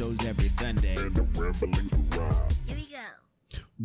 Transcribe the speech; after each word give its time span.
shows 0.00 0.26
every 0.26 0.48
Sunday. 0.48 0.96
Here 0.96 1.10
we 2.74 2.88
go. 2.90 3.04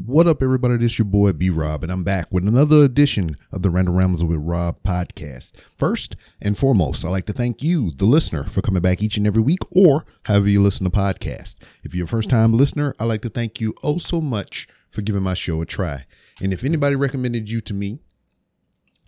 What 0.05 0.27
up, 0.27 0.41
everybody? 0.41 0.77
This 0.77 0.93
is 0.93 0.99
your 0.99 1.05
boy 1.07 1.33
B 1.33 1.49
Rob, 1.49 1.83
and 1.83 1.91
I'm 1.91 2.05
back 2.05 2.31
with 2.31 2.47
another 2.47 2.85
edition 2.85 3.35
of 3.51 3.63
the 3.63 3.70
Random 3.70 3.97
Rambles 3.97 4.23
with 4.23 4.39
Rob 4.39 4.81
podcast. 4.81 5.51
First 5.78 6.15
and 6.41 6.57
foremost, 6.57 7.04
I'd 7.04 7.09
like 7.09 7.25
to 7.25 7.33
thank 7.33 7.62
you, 7.62 7.91
the 7.91 8.05
listener, 8.05 8.46
for 8.46 8.62
coming 8.62 8.81
back 8.81 9.04
each 9.04 9.17
and 9.17 9.28
every 9.28 9.41
week, 9.41 9.59
or 9.71 10.05
however 10.23 10.47
you 10.47 10.63
listen 10.63 10.86
to 10.86 10.89
podcast. 10.89 11.55
If 11.83 11.93
you're 11.93 12.05
a 12.05 12.07
first 12.07 12.29
time 12.29 12.54
listener, 12.54 12.95
I'd 12.97 13.09
like 13.09 13.21
to 13.23 13.29
thank 13.29 13.59
you 13.59 13.75
oh 13.84 13.97
so 13.97 14.21
much 14.21 14.70
for 14.89 15.02
giving 15.02 15.23
my 15.23 15.34
show 15.34 15.59
a 15.59 15.66
try. 15.66 16.05
And 16.41 16.54
if 16.54 16.63
anybody 16.63 16.95
recommended 16.95 17.50
you 17.50 17.59
to 17.59 17.73
me, 17.73 18.00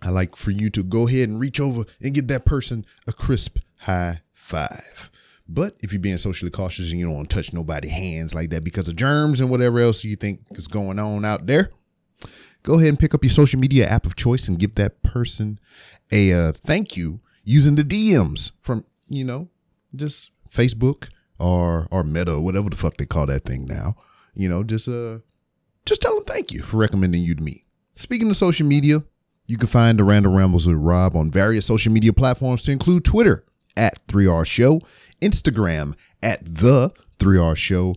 I'd 0.02 0.10
like 0.10 0.36
for 0.36 0.50
you 0.50 0.68
to 0.68 0.82
go 0.84 1.08
ahead 1.08 1.30
and 1.30 1.40
reach 1.40 1.58
over 1.58 1.86
and 2.02 2.12
give 2.12 2.28
that 2.28 2.44
person 2.44 2.84
a 3.06 3.14
crisp 3.14 3.60
high 3.78 4.20
five. 4.34 5.10
But 5.48 5.76
if 5.80 5.92
you're 5.92 6.00
being 6.00 6.18
socially 6.18 6.50
cautious 6.50 6.90
and 6.90 6.98
you 6.98 7.06
don't 7.06 7.16
want 7.16 7.30
to 7.30 7.36
touch 7.36 7.52
nobody's 7.52 7.90
hands 7.90 8.34
like 8.34 8.50
that 8.50 8.64
because 8.64 8.86
of 8.86 8.96
germs 8.96 9.40
and 9.40 9.48
whatever 9.48 9.80
else 9.80 10.04
you 10.04 10.14
think 10.14 10.40
is 10.50 10.66
going 10.66 10.98
on 10.98 11.24
out 11.24 11.46
there, 11.46 11.70
go 12.62 12.74
ahead 12.74 12.88
and 12.88 12.98
pick 12.98 13.14
up 13.14 13.24
your 13.24 13.30
social 13.30 13.58
media 13.58 13.86
app 13.86 14.04
of 14.04 14.14
choice 14.14 14.46
and 14.46 14.58
give 14.58 14.74
that 14.74 15.02
person 15.02 15.58
a 16.12 16.32
uh, 16.32 16.52
thank 16.52 16.96
you 16.96 17.20
using 17.44 17.76
the 17.76 17.82
DMs 17.82 18.50
from, 18.60 18.84
you 19.08 19.24
know, 19.24 19.48
just 19.96 20.30
Facebook 20.50 21.08
or 21.38 21.88
or 21.90 22.04
Meta, 22.04 22.34
or 22.34 22.40
whatever 22.40 22.68
the 22.68 22.76
fuck 22.76 22.96
they 22.96 23.06
call 23.06 23.26
that 23.26 23.44
thing 23.44 23.64
now. 23.64 23.96
You 24.34 24.48
know, 24.48 24.62
just 24.62 24.88
uh 24.88 25.18
just 25.86 26.02
tell 26.02 26.14
them 26.14 26.24
thank 26.24 26.52
you 26.52 26.62
for 26.62 26.76
recommending 26.76 27.22
you 27.22 27.34
to 27.34 27.42
me. 27.42 27.64
Speaking 27.94 28.28
of 28.28 28.36
social 28.36 28.66
media, 28.66 29.02
you 29.46 29.56
can 29.56 29.68
find 29.68 29.98
the 29.98 30.04
Random 30.04 30.36
Rambles 30.36 30.66
with 30.66 30.76
Rob 30.76 31.16
on 31.16 31.30
various 31.30 31.66
social 31.66 31.90
media 31.90 32.12
platforms 32.12 32.62
to 32.64 32.70
include 32.70 33.04
Twitter 33.04 33.44
at 33.76 34.06
3R 34.08 34.44
Show, 34.44 34.82
Instagram 35.20 35.94
at 36.22 36.44
the 36.44 36.92
3R 37.18 37.56
Show, 37.56 37.96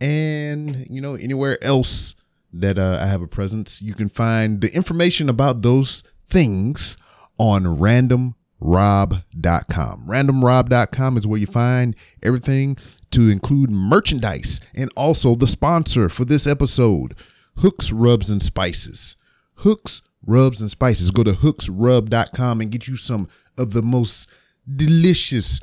and 0.00 0.86
you 0.90 1.00
know 1.00 1.14
anywhere 1.14 1.62
else 1.62 2.14
that 2.52 2.78
uh, 2.78 2.98
I 3.00 3.06
have 3.06 3.22
a 3.22 3.26
presence. 3.26 3.80
You 3.80 3.94
can 3.94 4.08
find 4.08 4.60
the 4.60 4.74
information 4.74 5.28
about 5.28 5.62
those 5.62 6.02
things 6.28 6.96
on 7.38 7.64
randomrob.com. 7.64 8.34
Randomrob.com 10.06 11.16
is 11.16 11.26
where 11.26 11.40
you 11.40 11.46
find 11.46 11.96
everything 12.22 12.76
to 13.10 13.28
include 13.30 13.70
merchandise 13.70 14.60
and 14.74 14.90
also 14.96 15.34
the 15.34 15.46
sponsor 15.46 16.08
for 16.08 16.24
this 16.24 16.46
episode, 16.46 17.14
Hooks 17.58 17.92
Rubs 17.92 18.30
and 18.30 18.42
Spices. 18.42 19.16
Hooks 19.56 20.02
Rubs 20.26 20.60
and 20.60 20.70
Spices. 20.70 21.10
Go 21.10 21.22
to 21.22 21.32
hooksrub.com 21.32 22.60
and 22.60 22.70
get 22.70 22.88
you 22.88 22.96
some 22.96 23.28
of 23.58 23.72
the 23.72 23.82
most 23.82 24.28
delicious 24.76 25.60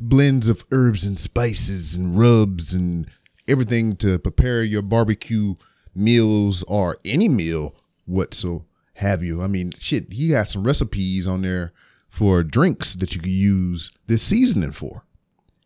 blends 0.00 0.48
of 0.48 0.64
herbs 0.70 1.04
and 1.04 1.18
spices 1.18 1.94
and 1.94 2.18
rubs 2.18 2.72
and 2.74 3.08
everything 3.48 3.96
to 3.96 4.18
prepare 4.18 4.62
your 4.62 4.82
barbecue 4.82 5.54
meals 5.94 6.64
or 6.68 6.98
any 7.04 7.28
meal 7.28 7.74
whatso 8.06 8.64
have 8.94 9.22
you. 9.22 9.42
I 9.42 9.46
mean, 9.46 9.72
shit, 9.78 10.12
he 10.12 10.28
got 10.28 10.48
some 10.48 10.64
recipes 10.64 11.26
on 11.26 11.42
there 11.42 11.72
for 12.08 12.42
drinks 12.42 12.94
that 12.94 13.14
you 13.14 13.20
could 13.20 13.30
use 13.30 13.90
this 14.06 14.22
seasoning 14.22 14.72
for. 14.72 15.04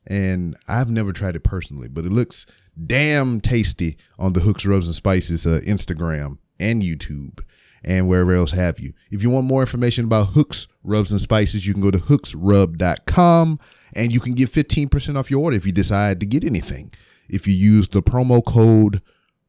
And 0.07 0.57
I've 0.69 0.89
never 0.89 1.13
tried 1.13 1.35
it 1.35 1.43
personally, 1.43 1.89
but 1.89 2.05
it 2.05 2.13
looks 2.13 2.47
damn 2.87 3.41
tasty 3.41 3.97
on 4.19 4.33
the 4.33 4.41
Hooks 4.41 4.65
Rubs 4.65 4.87
and 4.87 4.95
Spices 4.95 5.47
uh, 5.47 5.61
Instagram 5.65 6.39
and 6.61 6.83
YouTube 6.83 7.41
and 7.87 8.09
wherever 8.09 8.35
else 8.35 8.51
have 8.51 8.81
you. 8.81 8.93
If 9.11 9.23
you 9.23 9.31
want 9.31 9.47
more 9.47 9.63
information 9.63 10.07
about 10.07 10.29
Hooks 10.31 10.67
Rubs 10.83 11.13
and 11.13 11.21
Spices, 11.21 11.67
you 11.67 11.73
can 11.73 11.83
go 11.83 11.93
to 11.93 11.99
hooksrub.com 11.99 13.61
and 13.95 14.13
you 14.13 14.21
can 14.21 14.35
get 14.35 14.51
15% 14.51 15.17
off 15.17 15.31
your 15.31 15.45
order 15.45 15.57
if 15.57 15.65
you 15.65 15.73
decide 15.73 16.19
to 16.21 16.27
get 16.27 16.45
anything. 16.45 16.93
If 17.29 17.47
you 17.47 17.55
use 17.55 17.89
the 17.89 18.03
promo 18.03 18.45
code 18.45 19.01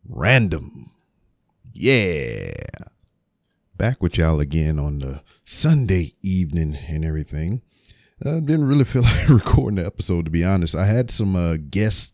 RANDOM. 0.10 0.92
Yeah. 1.74 2.54
Back 3.76 4.02
with 4.02 4.18
y'all 4.18 4.40
again 4.40 4.80
on 4.80 5.00
the 5.00 5.22
Sunday 5.44 6.14
evening 6.22 6.78
and 6.88 7.04
everything. 7.04 7.62
I 8.24 8.40
didn't 8.40 8.68
really 8.68 8.86
feel 8.86 9.02
like 9.04 9.30
recording 9.30 9.78
the 9.78 9.86
episode, 9.86 10.26
to 10.26 10.32
be 10.32 10.44
honest. 10.44 10.76
I 10.76 10.86
had 10.86 11.12
some 11.12 11.36
uh, 11.36 11.58
guests 11.70 12.14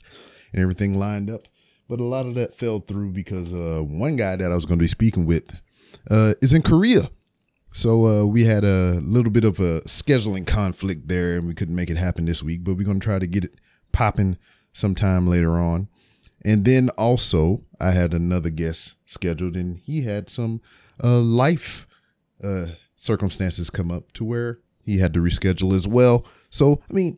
and 0.53 0.61
everything 0.61 0.95
lined 0.95 1.29
up, 1.29 1.47
but 1.87 1.99
a 1.99 2.03
lot 2.03 2.27
of 2.27 2.35
that 2.35 2.55
fell 2.55 2.79
through 2.79 3.11
because 3.11 3.53
uh, 3.53 3.81
one 3.83 4.15
guy 4.15 4.35
that 4.35 4.51
I 4.51 4.55
was 4.55 4.65
going 4.65 4.79
to 4.79 4.83
be 4.83 4.89
speaking 4.89 5.25
with 5.25 5.53
uh, 6.09 6.33
is 6.41 6.53
in 6.53 6.61
Korea. 6.61 7.09
So 7.73 8.05
uh, 8.05 8.25
we 8.25 8.45
had 8.45 8.63
a 8.63 8.99
little 9.01 9.31
bit 9.31 9.43
of 9.43 9.59
a 9.59 9.81
scheduling 9.81 10.45
conflict 10.45 11.07
there, 11.07 11.35
and 11.35 11.47
we 11.47 11.55
couldn't 11.55 11.75
make 11.75 11.89
it 11.89 11.97
happen 11.97 12.25
this 12.25 12.43
week. 12.43 12.63
But 12.63 12.75
we're 12.75 12.85
gonna 12.85 12.99
try 12.99 13.19
to 13.19 13.27
get 13.27 13.45
it 13.45 13.55
popping 13.91 14.37
sometime 14.73 15.27
later 15.27 15.59
on. 15.59 15.89
And 16.45 16.65
then 16.65 16.89
also, 16.91 17.63
I 17.79 17.91
had 17.91 18.13
another 18.13 18.49
guest 18.51 18.93
scheduled, 19.05 19.55
and 19.55 19.79
he 19.79 20.03
had 20.03 20.29
some 20.29 20.61
uh, 21.03 21.19
life 21.19 21.87
uh, 22.43 22.67
circumstances 22.95 23.69
come 23.69 23.91
up 23.91 24.11
to 24.13 24.23
where 24.23 24.59
he 24.85 24.99
had 24.99 25.13
to 25.15 25.19
reschedule 25.19 25.75
as 25.75 25.87
well. 25.87 26.25
So 26.51 26.81
I 26.89 26.93
mean, 26.93 27.17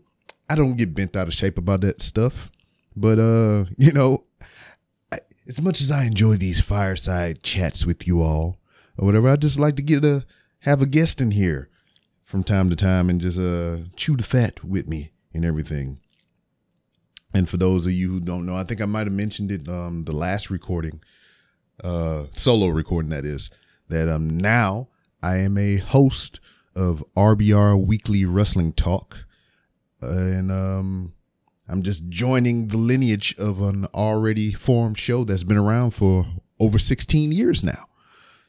I 0.50 0.56
don't 0.56 0.78
get 0.78 0.94
bent 0.94 1.18
out 1.18 1.28
of 1.28 1.34
shape 1.34 1.58
about 1.58 1.82
that 1.82 2.02
stuff, 2.02 2.50
but 2.96 3.20
uh, 3.20 3.66
you 3.78 3.92
know, 3.92 4.24
I, 5.12 5.20
as 5.48 5.62
much 5.62 5.82
as 5.82 5.92
I 5.92 6.06
enjoy 6.06 6.38
these 6.38 6.62
fireside 6.62 7.44
chats 7.44 7.86
with 7.86 8.08
you 8.08 8.22
all 8.22 8.60
or 8.98 9.06
whatever, 9.06 9.30
I 9.30 9.36
just 9.36 9.60
like 9.60 9.76
to 9.76 9.82
get 9.82 10.04
a 10.06 10.26
have 10.60 10.82
a 10.82 10.86
guest 10.86 11.22
in 11.22 11.32
here 11.32 11.70
from 12.24 12.44
time 12.44 12.70
to 12.70 12.76
time 12.76 13.10
and 13.10 13.22
just 13.22 13.38
uh 13.38 13.78
chew 13.96 14.16
the 14.16 14.24
fat 14.24 14.64
with 14.64 14.88
me 14.88 15.12
and 15.34 15.46
everything. 15.46 16.00
And 17.34 17.50
for 17.50 17.58
those 17.58 17.86
of 17.86 17.92
you 17.92 18.10
who 18.10 18.20
don't 18.20 18.46
know, 18.46 18.56
I 18.56 18.64
think 18.64 18.82
I 18.82 18.86
might 18.86 19.08
have 19.08 19.14
mentioned 19.14 19.52
it 19.52 19.68
um 19.68 20.04
the 20.04 20.16
last 20.16 20.50
recording, 20.50 21.02
uh 21.84 22.26
solo 22.34 22.68
recording 22.68 23.12
that 23.12 23.26
is, 23.26 23.50
that 23.90 24.10
um 24.10 24.38
now 24.38 24.88
I 25.22 25.38
am 25.38 25.58
a 25.58 25.78
host 25.78 26.40
of 26.76 27.04
RBR 27.16 27.86
Weekly 27.86 28.26
Wrestling 28.26 28.74
Talk. 28.74 29.26
and 30.02 30.52
um 30.52 31.14
I'm 31.68 31.82
just 31.82 32.10
joining 32.10 32.68
the 32.68 32.78
lineage 32.78 33.34
of 33.40 33.62
an 33.62 33.86
already 33.88 34.54
formed 34.54 35.00
show 35.00 35.24
that's 35.24 35.44
been 35.44 35.58
around 35.58 35.92
for 35.92 36.26
over 36.60 36.78
16 36.78 37.32
years 37.32 37.64
now. 37.64 37.88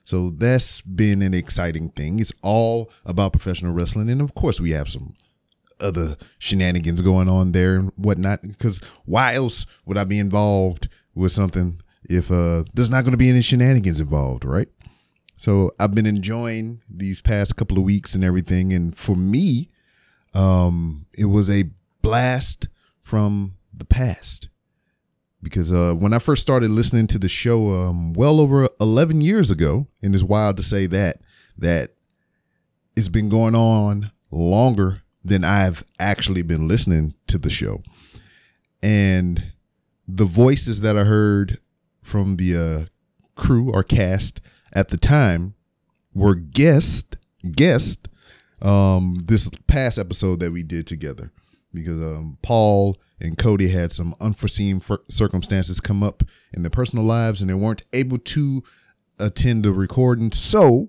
So 0.07 0.31
that's 0.31 0.83
been 0.83 1.21
an 1.21 1.35
exciting 1.35 1.91
thing. 1.91 2.21
It's 2.21 2.33
all 2.41 2.93
about 3.05 3.33
professional 3.33 3.73
wrestling. 3.73 4.09
And 4.09 4.21
of 4.21 4.35
course, 4.35 4.61
we 4.61 4.71
have 4.71 4.89
some 4.89 5.17
other 5.81 6.17
shenanigans 6.39 7.01
going 7.01 7.29
on 7.29 7.51
there 7.51 7.75
and 7.75 7.91
whatnot. 7.97 8.43
Because 8.43 8.81
why 9.05 9.35
else 9.35 9.67
would 9.85 9.99
I 9.99 10.05
be 10.05 10.21
involved 10.21 10.89
with 11.17 11.33
something 11.33 11.81
if 12.09 12.31
uh, 12.31 12.63
there's 12.73 12.89
not 12.89 13.03
going 13.03 13.15
to 13.15 13.19
be 13.19 13.29
any 13.29 13.43
shenanigans 13.43 14.01
involved, 14.01 14.45
right? 14.45 14.69
So 15.37 15.73
I've 15.81 15.93
been 15.93 16.07
enjoying 16.07 16.83
these 16.89 17.21
past 17.21 17.57
couple 17.57 17.77
of 17.77 17.83
weeks 17.83 18.15
and 18.15 18.23
everything. 18.23 18.73
And 18.73 18.97
for 18.97 19.17
me, 19.17 19.71
um, 20.35 21.07
it 21.19 21.25
was 21.25 21.51
a 21.51 21.65
blast 22.01 22.69
from 23.03 23.57
the 23.75 23.85
past 23.85 24.51
because 25.47 25.73
uh, 25.73 25.95
when 25.95 26.13
I 26.13 26.19
first 26.19 26.43
started 26.43 26.73
listening 26.73 27.07
to 27.07 27.21
the 27.21 27.29
show, 27.29 27.71
um, 27.71 28.13
well 28.15 28.41
over 28.41 28.69
11 28.81 29.21
years 29.21 29.49
ago, 29.49 29.87
and 30.03 30.13
it's 30.13 30.25
wild 30.25 30.57
to 30.57 30.63
say 30.65 30.87
that, 30.87 31.21
that 31.57 31.93
it's 32.97 33.09
been 33.09 33.29
going 33.29 33.55
on 33.55 34.11
longer 34.33 35.03
than 35.25 35.45
I've 35.45 35.85
actually 36.01 36.43
been 36.43 36.67
listening 36.67 37.15
to 37.29 37.39
the 37.39 37.49
show. 37.49 37.85
And 38.83 39.53
the 40.09 40.25
voices 40.25 40.81
that 40.81 40.99
I 40.99 41.05
heard 41.05 41.61
from 42.03 42.39
the 42.39 42.57
uh, 42.57 43.41
crew 43.41 43.71
or 43.71 43.85
cast 43.85 44.41
at 44.73 44.89
the 44.89 44.97
time 44.97 45.55
were 46.13 46.35
guest 46.35 47.19
guest 47.53 48.09
um, 48.61 49.23
this 49.27 49.49
past 49.69 49.97
episode 49.97 50.41
that 50.41 50.51
we 50.51 50.65
did 50.65 50.89
together 50.89 51.31
because 51.77 52.01
um, 52.01 52.39
Paul 52.43 52.97
and 53.21 53.39
Cody 53.39 53.69
had 53.69 53.93
some 53.93 54.15
unforeseen 54.19 54.83
circumstances 55.09 55.79
come 55.79 56.03
up 56.03 56.23
in 56.53 56.63
their 56.63 56.71
personal 56.71 57.05
lives 57.05 57.41
and 57.41 57.51
they 57.51 57.55
weren't 57.55 57.85
able 57.93 58.19
to 58.19 58.65
attend 59.19 59.65
the 59.65 59.73
recording. 59.73 60.33
So 60.33 60.89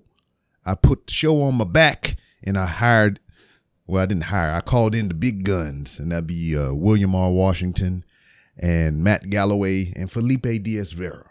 I 0.64 0.74
put 0.74 1.06
the 1.06 1.12
show 1.12 1.42
on 1.42 1.56
my 1.56 1.64
back 1.64 2.16
and 2.42 2.56
I 2.56 2.66
hired, 2.66 3.20
well, 3.86 4.02
I 4.02 4.06
didn't 4.06 4.24
hire, 4.24 4.52
I 4.52 4.60
called 4.62 4.94
in 4.94 5.08
the 5.08 5.14
big 5.14 5.44
guns, 5.44 5.98
and 5.98 6.10
that'd 6.10 6.26
be 6.26 6.56
uh, 6.56 6.72
William 6.72 7.14
R. 7.14 7.30
Washington 7.30 8.04
and 8.58 9.04
Matt 9.04 9.30
Galloway 9.30 9.92
and 9.94 10.10
Felipe 10.10 10.42
Diaz 10.62 10.92
Vera. 10.92 11.30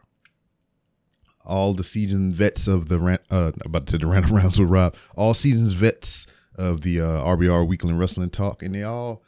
All 1.45 1.73
the 1.73 1.83
seasoned 1.83 2.35
vets 2.35 2.67
of 2.67 2.89
the, 2.89 3.19
uh, 3.31 3.51
about 3.63 3.87
to 3.87 3.91
say 3.91 3.97
the 3.97 4.05
random 4.05 4.35
rounds 4.35 4.59
with 4.59 4.69
Rob, 4.69 4.95
all 5.15 5.33
seasons 5.33 5.73
vets 5.73 6.27
of 6.55 6.81
the 6.81 6.99
uh, 6.99 7.23
RBR 7.23 7.67
Weekly 7.67 7.93
Wrestling 7.93 8.29
Talk, 8.29 8.63
and 8.63 8.73
they 8.75 8.83
all 8.83 9.23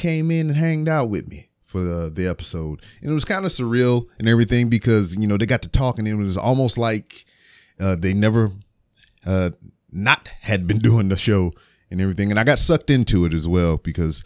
came 0.00 0.30
in 0.30 0.48
and 0.48 0.56
hanged 0.56 0.88
out 0.88 1.10
with 1.10 1.28
me 1.28 1.50
for 1.64 1.84
the, 1.84 2.10
the 2.10 2.26
episode. 2.26 2.82
And 3.00 3.10
it 3.10 3.14
was 3.14 3.24
kind 3.24 3.44
of 3.44 3.52
surreal 3.52 4.06
and 4.18 4.28
everything 4.28 4.68
because, 4.68 5.14
you 5.14 5.26
know, 5.26 5.36
they 5.36 5.46
got 5.46 5.62
to 5.62 5.68
talking 5.68 6.08
and 6.08 6.20
it 6.20 6.24
was 6.24 6.36
almost 6.36 6.78
like 6.78 7.26
uh, 7.78 7.94
they 7.94 8.12
never 8.12 8.50
uh, 9.24 9.50
not 9.92 10.28
had 10.40 10.66
been 10.66 10.78
doing 10.80 11.08
the 11.08 11.16
show 11.16 11.52
and 11.90 12.00
everything. 12.00 12.30
And 12.30 12.40
I 12.40 12.44
got 12.44 12.58
sucked 12.58 12.90
into 12.90 13.24
it 13.24 13.34
as 13.34 13.46
well 13.46 13.76
because 13.76 14.24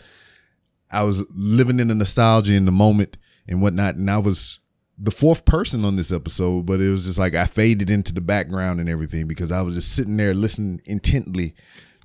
I 0.90 1.02
was 1.02 1.24
living 1.30 1.80
in 1.80 1.88
the 1.88 1.94
nostalgia 1.94 2.54
in 2.54 2.66
the 2.66 2.72
moment 2.72 3.16
and 3.48 3.60
whatnot, 3.60 3.96
and 3.96 4.10
I 4.10 4.18
was 4.18 4.60
the 4.96 5.10
fourth 5.10 5.44
person 5.44 5.84
on 5.84 5.96
this 5.96 6.12
episode, 6.12 6.66
but 6.66 6.80
it 6.80 6.88
was 6.88 7.04
just 7.04 7.18
like 7.18 7.34
I 7.34 7.46
faded 7.46 7.90
into 7.90 8.14
the 8.14 8.20
background 8.20 8.80
and 8.80 8.88
everything 8.88 9.26
because 9.26 9.50
I 9.50 9.60
was 9.62 9.74
just 9.74 9.92
sitting 9.92 10.16
there 10.16 10.34
listening 10.34 10.80
intently 10.84 11.54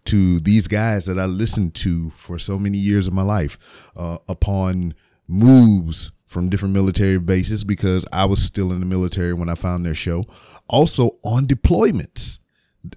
to 0.05 0.39
these 0.39 0.67
guys 0.67 1.05
that 1.05 1.19
I 1.19 1.25
listened 1.25 1.75
to 1.75 2.09
for 2.11 2.39
so 2.39 2.57
many 2.57 2.77
years 2.77 3.07
of 3.07 3.13
my 3.13 3.21
life 3.21 3.57
uh, 3.95 4.17
upon 4.27 4.93
moves 5.27 6.11
from 6.25 6.49
different 6.49 6.73
military 6.73 7.17
bases 7.17 7.63
because 7.63 8.05
I 8.11 8.25
was 8.25 8.41
still 8.41 8.71
in 8.71 8.79
the 8.79 8.85
military 8.85 9.33
when 9.33 9.49
I 9.49 9.55
found 9.55 9.85
their 9.85 9.95
show. 9.95 10.25
Also 10.67 11.17
on 11.23 11.47
deployments. 11.47 12.39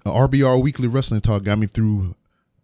RBR 0.05 0.61
Weekly 0.61 0.87
Wrestling 0.87 1.21
Talk 1.21 1.43
got 1.43 1.57
me 1.57 1.67
through 1.67 2.15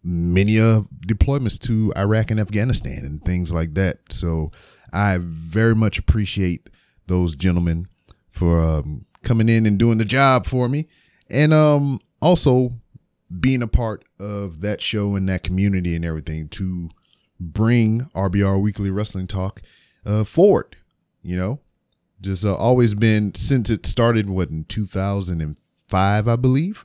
many 0.02 0.58
uh, 0.58 0.82
deployments 1.06 1.58
to 1.60 1.92
Iraq 1.96 2.30
and 2.30 2.40
Afghanistan 2.40 3.04
and 3.04 3.22
things 3.22 3.52
like 3.52 3.74
that. 3.74 3.98
So 4.10 4.52
I 4.92 5.18
very 5.20 5.74
much 5.74 5.98
appreciate 5.98 6.70
those 7.06 7.34
gentlemen 7.34 7.88
for 8.30 8.62
um, 8.62 9.04
coming 9.22 9.48
in 9.48 9.66
and 9.66 9.78
doing 9.78 9.98
the 9.98 10.04
job 10.04 10.46
for 10.46 10.68
me. 10.68 10.88
And 11.28 11.52
um, 11.52 12.00
also 12.22 12.72
being 13.38 13.62
a 13.62 13.68
part 13.68 14.04
of 14.18 14.60
that 14.60 14.80
show 14.80 15.14
and 15.14 15.28
that 15.28 15.42
community 15.42 15.94
and 15.94 16.04
everything 16.04 16.48
to 16.48 16.90
bring 17.38 18.10
RBR 18.14 18.60
Weekly 18.60 18.90
Wrestling 18.90 19.26
Talk 19.26 19.62
uh, 20.04 20.24
forward. 20.24 20.76
You 21.22 21.36
know, 21.36 21.60
just 22.20 22.44
uh, 22.44 22.54
always 22.54 22.94
been 22.94 23.34
since 23.34 23.70
it 23.70 23.86
started. 23.86 24.28
What 24.30 24.50
in 24.50 24.64
two 24.64 24.86
thousand 24.86 25.40
and 25.40 25.56
five, 25.86 26.28
I 26.28 26.36
believe. 26.36 26.84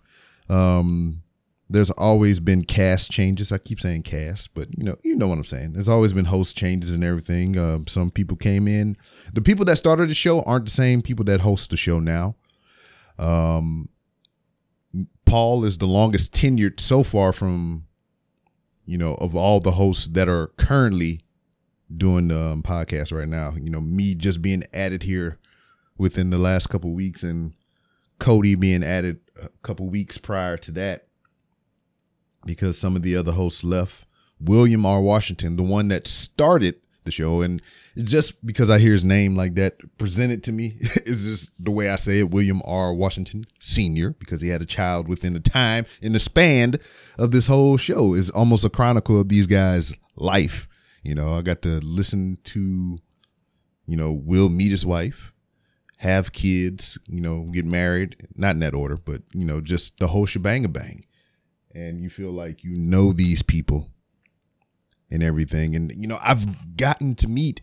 Um, 0.49 1.23
there's 1.69 1.89
always 1.91 2.39
been 2.39 2.63
cast 2.63 3.09
changes. 3.09 3.51
I 3.51 3.57
keep 3.57 3.79
saying 3.79 4.03
cast, 4.03 4.53
but 4.53 4.67
you 4.77 4.83
know, 4.83 4.97
you 5.03 5.15
know 5.15 5.27
what 5.27 5.37
I'm 5.37 5.45
saying. 5.45 5.71
There's 5.71 5.89
always 5.89 6.13
been 6.13 6.25
host 6.25 6.55
changes 6.55 6.91
and 6.91 7.03
everything. 7.03 7.57
Uh, 7.57 7.79
some 7.87 8.11
people 8.11 8.37
came 8.37 8.67
in. 8.67 8.97
The 9.33 9.41
people 9.41 9.65
that 9.65 9.77
started 9.77 10.09
the 10.09 10.13
show 10.13 10.41
aren't 10.43 10.65
the 10.65 10.71
same 10.71 11.01
people 11.01 11.25
that 11.25 11.41
host 11.41 11.71
the 11.71 11.77
show 11.77 11.99
now. 11.99 12.35
Um, 13.17 13.87
Paul 15.25 15.65
is 15.65 15.77
the 15.77 15.87
longest 15.87 16.33
tenured 16.33 16.79
so 16.79 17.03
far 17.03 17.33
from, 17.33 17.85
you 18.85 18.97
know, 18.97 19.15
of 19.15 19.35
all 19.35 19.59
the 19.59 19.71
hosts 19.71 20.07
that 20.07 20.29
are 20.29 20.47
currently 20.57 21.21
doing 21.95 22.27
the 22.29 22.39
um, 22.39 22.63
podcast 22.63 23.11
right 23.11 23.27
now. 23.27 23.53
You 23.59 23.69
know, 23.69 23.81
me 23.81 24.15
just 24.15 24.41
being 24.41 24.63
added 24.73 25.03
here 25.03 25.39
within 25.97 26.29
the 26.29 26.37
last 26.37 26.67
couple 26.67 26.91
weeks, 26.91 27.23
and 27.23 27.53
Cody 28.19 28.55
being 28.55 28.83
added 28.83 29.19
a 29.41 29.49
couple 29.63 29.89
weeks 29.89 30.17
prior 30.17 30.57
to 30.57 30.71
that 30.71 31.05
because 32.45 32.77
some 32.77 32.95
of 32.95 33.01
the 33.01 33.15
other 33.15 33.33
hosts 33.33 33.63
left. 33.63 34.05
William 34.39 34.85
R. 34.85 35.01
Washington, 35.01 35.55
the 35.55 35.63
one 35.63 35.87
that 35.87 36.07
started 36.07 36.75
the 37.05 37.11
show, 37.11 37.41
and 37.41 37.61
just 37.97 38.45
because 38.45 38.69
I 38.69 38.79
hear 38.79 38.93
his 38.93 39.05
name 39.05 39.35
like 39.35 39.55
that 39.55 39.77
presented 39.97 40.43
to 40.43 40.51
me 40.51 40.77
is 41.05 41.25
just 41.25 41.51
the 41.63 41.71
way 41.71 41.89
I 41.89 41.95
say 41.95 42.19
it. 42.19 42.31
William 42.31 42.61
R. 42.65 42.93
Washington 42.93 43.45
Senior, 43.59 44.11
because 44.11 44.41
he 44.41 44.49
had 44.49 44.61
a 44.61 44.65
child 44.65 45.07
within 45.07 45.33
the 45.33 45.39
time 45.39 45.85
in 46.01 46.13
the 46.13 46.19
span 46.19 46.75
of 47.17 47.31
this 47.31 47.47
whole 47.47 47.77
show, 47.77 48.13
is 48.13 48.29
almost 48.29 48.65
a 48.65 48.69
chronicle 48.69 49.19
of 49.19 49.29
these 49.29 49.47
guys' 49.47 49.93
life. 50.15 50.67
You 51.03 51.15
know, 51.15 51.35
I 51.35 51.41
got 51.41 51.61
to 51.61 51.79
listen 51.79 52.39
to, 52.45 52.99
you 53.85 53.95
know, 53.95 54.11
Will 54.11 54.49
meet 54.49 54.71
his 54.71 54.85
wife, 54.85 55.31
have 55.97 56.33
kids, 56.33 56.97
you 57.07 57.21
know, 57.21 57.47
get 57.51 57.65
married, 57.65 58.27
not 58.35 58.51
in 58.51 58.59
that 58.59 58.73
order, 58.73 58.97
but 58.97 59.21
you 59.31 59.45
know, 59.45 59.61
just 59.61 59.99
the 59.99 60.07
whole 60.07 60.25
shebang 60.25 60.69
bang. 60.71 61.05
And 61.73 62.01
you 62.01 62.09
feel 62.09 62.31
like 62.31 62.63
you 62.63 62.71
know 62.71 63.11
these 63.11 63.43
people 63.43 63.89
and 65.09 65.23
everything. 65.23 65.75
And 65.75 65.91
you 65.95 66.07
know, 66.07 66.19
I've 66.21 66.77
gotten 66.77 67.15
to 67.15 67.27
meet 67.27 67.61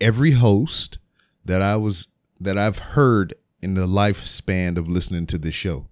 every 0.00 0.32
host 0.32 0.98
that 1.44 1.62
I 1.62 1.76
was 1.76 2.06
that 2.40 2.58
I've 2.58 2.78
heard 2.78 3.34
in 3.62 3.74
the 3.74 3.86
lifespan 3.86 4.76
of 4.76 4.88
listening 4.88 5.26
to 5.26 5.38
this 5.38 5.54
show. 5.54 5.88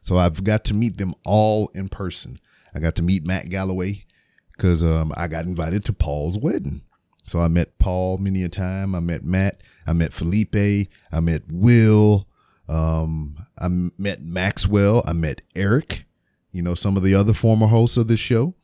So 0.00 0.16
I've 0.18 0.44
got 0.44 0.64
to 0.66 0.74
meet 0.74 0.98
them 0.98 1.14
all 1.24 1.68
in 1.74 1.88
person. 1.88 2.38
I 2.74 2.78
got 2.78 2.94
to 2.96 3.02
meet 3.02 3.26
Matt 3.26 3.48
Galloway 3.48 4.04
because 4.52 4.82
um, 4.82 5.12
I 5.16 5.26
got 5.26 5.44
invited 5.44 5.84
to 5.86 5.92
Paul's 5.92 6.38
wedding. 6.38 6.82
So 7.26 7.40
I 7.40 7.48
met 7.48 7.78
Paul 7.78 8.18
many 8.18 8.44
a 8.44 8.48
time. 8.48 8.94
I 8.94 9.00
met 9.00 9.24
Matt. 9.24 9.62
I 9.86 9.92
met 9.92 10.12
Felipe. 10.12 10.88
I 11.12 11.20
met 11.20 11.42
Will. 11.50 12.28
Um, 12.68 13.46
I 13.58 13.68
met 13.98 14.22
Maxwell. 14.22 15.02
I 15.06 15.12
met 15.12 15.40
Eric. 15.54 16.04
You 16.52 16.62
know 16.62 16.74
some 16.74 16.96
of 16.96 17.02
the 17.02 17.14
other 17.14 17.34
former 17.34 17.66
hosts 17.66 17.96
of 17.96 18.08
this 18.08 18.20
show, 18.20 18.54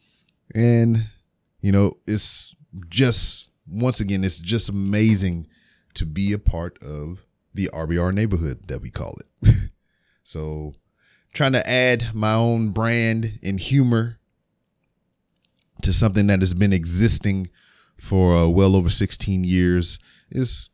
and 0.55 1.07
you 1.63 1.73
know 1.73 1.97
it's 2.07 2.55
just 2.91 3.53
once 3.67 4.01
again, 4.01 4.25
it's 4.25 4.39
just 4.39 4.69
amazing 4.69 5.47
to 5.95 6.05
be 6.05 6.33
a 6.33 6.39
part 6.39 6.83
of 6.83 7.25
the 7.55 7.71
RBR 7.73 8.13
neighborhood 8.13 8.69
that 8.69 8.81
we 8.81 8.91
call 8.91 9.17
it. 9.43 9.55
so, 10.25 10.75
trying 11.33 11.53
to 11.53 11.69
add 11.69 12.15
my 12.15 12.35
own 12.35 12.71
brand 12.71 13.39
and 13.43 13.61
humor 13.61 14.19
to 15.83 15.93
something 15.93 16.27
that 16.29 16.41
has 16.41 16.55
been 16.55 16.73
existing 16.73 17.49
for 17.99 18.37
uh, 18.37 18.49
well 18.49 18.77
over 18.77 18.91
16 18.91 19.45
years 19.45 19.99
is, 20.31 20.69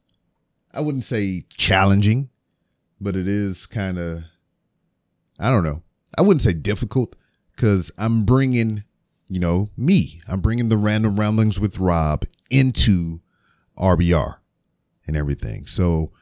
I 0.73 0.81
wouldn't 0.81 1.05
say 1.05 1.45
challenging, 1.51 2.31
but 3.01 3.17
it 3.17 3.29
is 3.29 3.67
kind 3.67 3.99
of, 3.99 4.25
I 5.39 5.51
don't 5.51 5.65
know. 5.65 5.83
I 6.17 6.23
wouldn't 6.23 6.43
say 6.43 6.53
difficult 6.53 7.17
because 7.55 7.91
I'm 7.99 8.25
bringing, 8.25 8.85
you 9.29 9.41
know, 9.41 9.71
me. 9.77 10.21
I'm 10.27 10.41
bringing 10.41 10.69
the 10.69 10.77
random 10.77 11.19
ramblings 11.19 11.61
with 11.61 11.79
Rob 11.79 12.25
into 12.51 13.21
RBR 13.79 14.37
and 15.07 15.17
everything. 15.17 15.67
So 15.67 16.13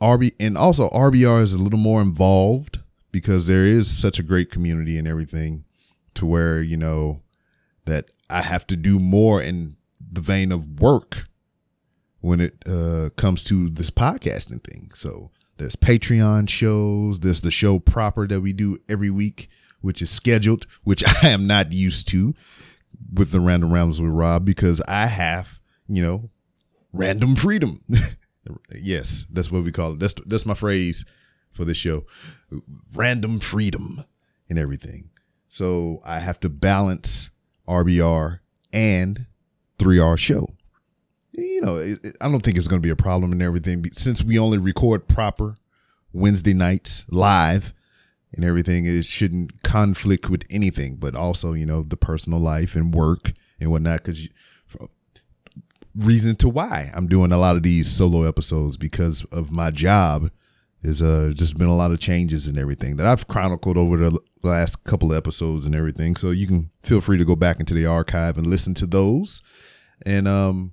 RB 0.00 0.32
and 0.38 0.58
also 0.58 0.88
RBR 0.90 1.42
is 1.42 1.52
a 1.52 1.58
little 1.58 1.78
more 1.78 2.02
involved 2.02 2.80
because 3.12 3.46
there 3.46 3.64
is 3.64 3.88
such 3.88 4.18
a 4.18 4.22
great 4.22 4.50
community 4.50 4.98
and 4.98 5.06
everything 5.06 5.64
to 6.14 6.26
where, 6.26 6.60
you 6.60 6.76
know, 6.76 7.22
that 7.84 8.06
I 8.28 8.42
have 8.42 8.66
to 8.68 8.76
do 8.76 8.98
more 8.98 9.42
in 9.42 9.76
the 10.00 10.20
vein 10.20 10.52
of 10.52 10.80
work 10.80 11.24
when 12.20 12.40
it 12.40 12.62
uh, 12.66 13.10
comes 13.16 13.42
to 13.44 13.70
this 13.70 13.90
podcasting 13.90 14.62
thing. 14.62 14.92
So 14.94 15.30
there's 15.56 15.76
Patreon 15.76 16.48
shows, 16.48 17.20
there's 17.20 17.40
the 17.40 17.50
show 17.50 17.78
proper 17.78 18.26
that 18.26 18.40
we 18.40 18.52
do 18.52 18.78
every 18.88 19.10
week, 19.10 19.48
which 19.80 20.02
is 20.02 20.10
scheduled, 20.10 20.66
which 20.84 21.02
I 21.22 21.28
am 21.28 21.46
not 21.46 21.72
used 21.72 22.08
to 22.08 22.34
with 23.12 23.30
the 23.30 23.40
random 23.40 23.72
rounds 23.72 24.00
with 24.00 24.10
Rob 24.10 24.44
because 24.44 24.80
I 24.86 25.06
have 25.06 25.60
you 25.90 26.02
know, 26.02 26.30
random 26.92 27.34
freedom. 27.36 27.82
yes, 28.74 29.26
that's 29.30 29.50
what 29.50 29.64
we 29.64 29.72
call 29.72 29.94
it. 29.94 29.98
That's 29.98 30.14
that's 30.24 30.46
my 30.46 30.54
phrase 30.54 31.04
for 31.50 31.64
this 31.64 31.76
show. 31.76 32.04
Random 32.94 33.40
freedom 33.40 34.04
and 34.48 34.58
everything. 34.58 35.10
So 35.48 36.00
I 36.04 36.20
have 36.20 36.38
to 36.40 36.48
balance 36.48 37.30
RBR 37.68 38.38
and 38.72 39.26
3R 39.78 40.16
show. 40.16 40.54
You 41.32 41.60
know, 41.60 41.76
it, 41.76 41.98
it, 42.04 42.16
I 42.20 42.28
don't 42.30 42.40
think 42.40 42.56
it's 42.56 42.68
going 42.68 42.80
to 42.80 42.86
be 42.86 42.90
a 42.90 42.96
problem 42.96 43.32
and 43.32 43.42
everything 43.42 43.84
since 43.92 44.22
we 44.22 44.38
only 44.38 44.58
record 44.58 45.08
proper 45.08 45.56
Wednesday 46.12 46.54
nights 46.54 47.04
live 47.08 47.72
and 48.32 48.44
everything. 48.44 48.86
It 48.86 49.04
shouldn't 49.04 49.62
conflict 49.62 50.30
with 50.30 50.44
anything, 50.50 50.96
but 50.96 51.14
also, 51.14 51.52
you 51.52 51.66
know, 51.66 51.82
the 51.82 51.96
personal 51.96 52.38
life 52.38 52.74
and 52.74 52.94
work 52.94 53.32
and 53.58 53.70
whatnot. 53.70 54.04
Because 54.04 54.28
reason 55.96 56.36
to 56.36 56.48
why 56.48 56.90
I'm 56.94 57.08
doing 57.08 57.32
a 57.32 57.38
lot 57.38 57.56
of 57.56 57.62
these 57.62 57.90
solo 57.90 58.22
episodes 58.22 58.76
because 58.76 59.24
of 59.32 59.50
my 59.50 59.70
job 59.70 60.30
is 60.82 61.02
uh 61.02 61.32
just 61.34 61.58
been 61.58 61.66
a 61.66 61.76
lot 61.76 61.90
of 61.90 61.98
changes 61.98 62.46
and 62.46 62.56
everything 62.56 62.96
that 62.96 63.06
I've 63.06 63.28
chronicled 63.28 63.76
over 63.76 63.96
the 63.98 64.18
last 64.42 64.82
couple 64.84 65.10
of 65.10 65.18
episodes 65.18 65.66
and 65.66 65.74
everything. 65.74 66.16
So 66.16 66.30
you 66.30 66.46
can 66.46 66.70
feel 66.82 67.00
free 67.00 67.18
to 67.18 67.24
go 67.24 67.36
back 67.36 67.60
into 67.60 67.74
the 67.74 67.86
archive 67.86 68.38
and 68.38 68.46
listen 68.46 68.72
to 68.74 68.86
those. 68.86 69.42
And 70.06 70.26
um 70.28 70.72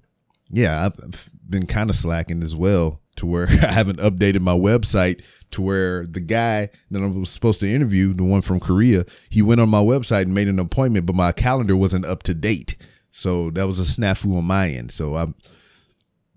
yeah, 0.50 0.86
I've 0.86 1.30
been 1.50 1.66
kind 1.66 1.90
of 1.90 1.96
slacking 1.96 2.42
as 2.42 2.56
well 2.56 3.02
to 3.18 3.26
where 3.26 3.48
I 3.50 3.72
haven't 3.72 4.00
updated 4.00 4.42
my 4.42 4.54
website 4.54 5.22
to 5.52 5.62
where 5.62 6.06
the 6.06 6.20
guy 6.20 6.70
that 6.92 7.02
I 7.02 7.08
was 7.08 7.30
supposed 7.30 7.60
to 7.62 7.74
interview, 7.74 8.14
the 8.14 8.24
one 8.24 8.42
from 8.42 8.60
Korea, 8.60 9.06
he 9.30 9.42
went 9.42 9.62
on 9.62 9.70
my 9.70 9.82
website 9.82 10.24
and 10.24 10.34
made 10.34 10.48
an 10.48 10.60
appointment, 10.60 11.06
but 11.06 11.16
my 11.16 11.32
calendar 11.32 11.76
wasn't 11.76 12.06
up 12.06 12.24
to 12.24 12.34
date. 12.34 12.76
So 13.12 13.50
that 13.52 13.66
was 13.66 13.80
a 13.80 13.84
snafu 13.84 14.38
on 14.38 14.46
my 14.46 14.70
end. 14.70 14.92
So 14.92 15.16
I'm, 15.16 15.36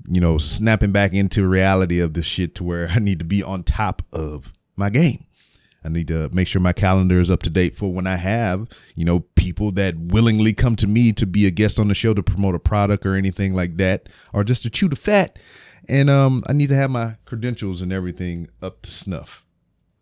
you 0.09 0.21
know, 0.21 0.39
snapping 0.39 0.93
back 0.93 1.13
into 1.13 1.47
reality 1.47 2.01
of 2.01 2.15
this 2.15 2.27
shit 2.27 2.55
to 2.57 2.65
where 2.65 2.89
I 2.91 2.99
need 2.99 3.19
to 3.19 3.25
be 3.25 3.43
on 3.43 3.65
top 3.65 4.03
of 4.13 4.53
my 4.77 4.91
game. 4.91 5.27
I 5.83 5.89
need 5.89 6.09
to 6.09 6.29
make 6.31 6.47
sure 6.47 6.61
my 6.61 6.75
calendar 6.75 7.21
is 7.21 7.31
up 7.31 7.43
to 7.45 7.51
date 7.51 7.75
for 7.75 7.93
when 7.93 8.07
I 8.07 8.17
have, 8.17 8.69
you 8.95 9.05
know, 9.05 9.21
people 9.35 9.73
that 9.73 9.99
willingly 9.99 10.53
come 10.53 10.77
to 10.77 10.87
me 10.87 11.11
to 11.13 11.27
be 11.27 11.47
a 11.47 11.51
guest 11.51 11.79
on 11.79 11.89
the 11.89 11.95
show 11.95 12.13
to 12.13 12.23
promote 12.23 12.55
a 12.55 12.59
product 12.59 13.07
or 13.07 13.15
anything 13.15 13.55
like 13.55 13.79
that, 13.79 14.09
or 14.35 14.45
just 14.45 14.63
to 14.65 14.71
chew 14.71 14.89
the 14.89 14.97
fat. 14.97 15.39
And 15.89 16.09
um, 16.11 16.45
I 16.47 16.53
need 16.53 16.69
to 16.69 16.77
have 16.77 16.91
my 16.91 17.17
credentials 17.25 17.81
and 17.81 17.93
everything 17.93 18.49
up 18.63 18.83
to 18.83 18.91
snuff. 18.91 19.45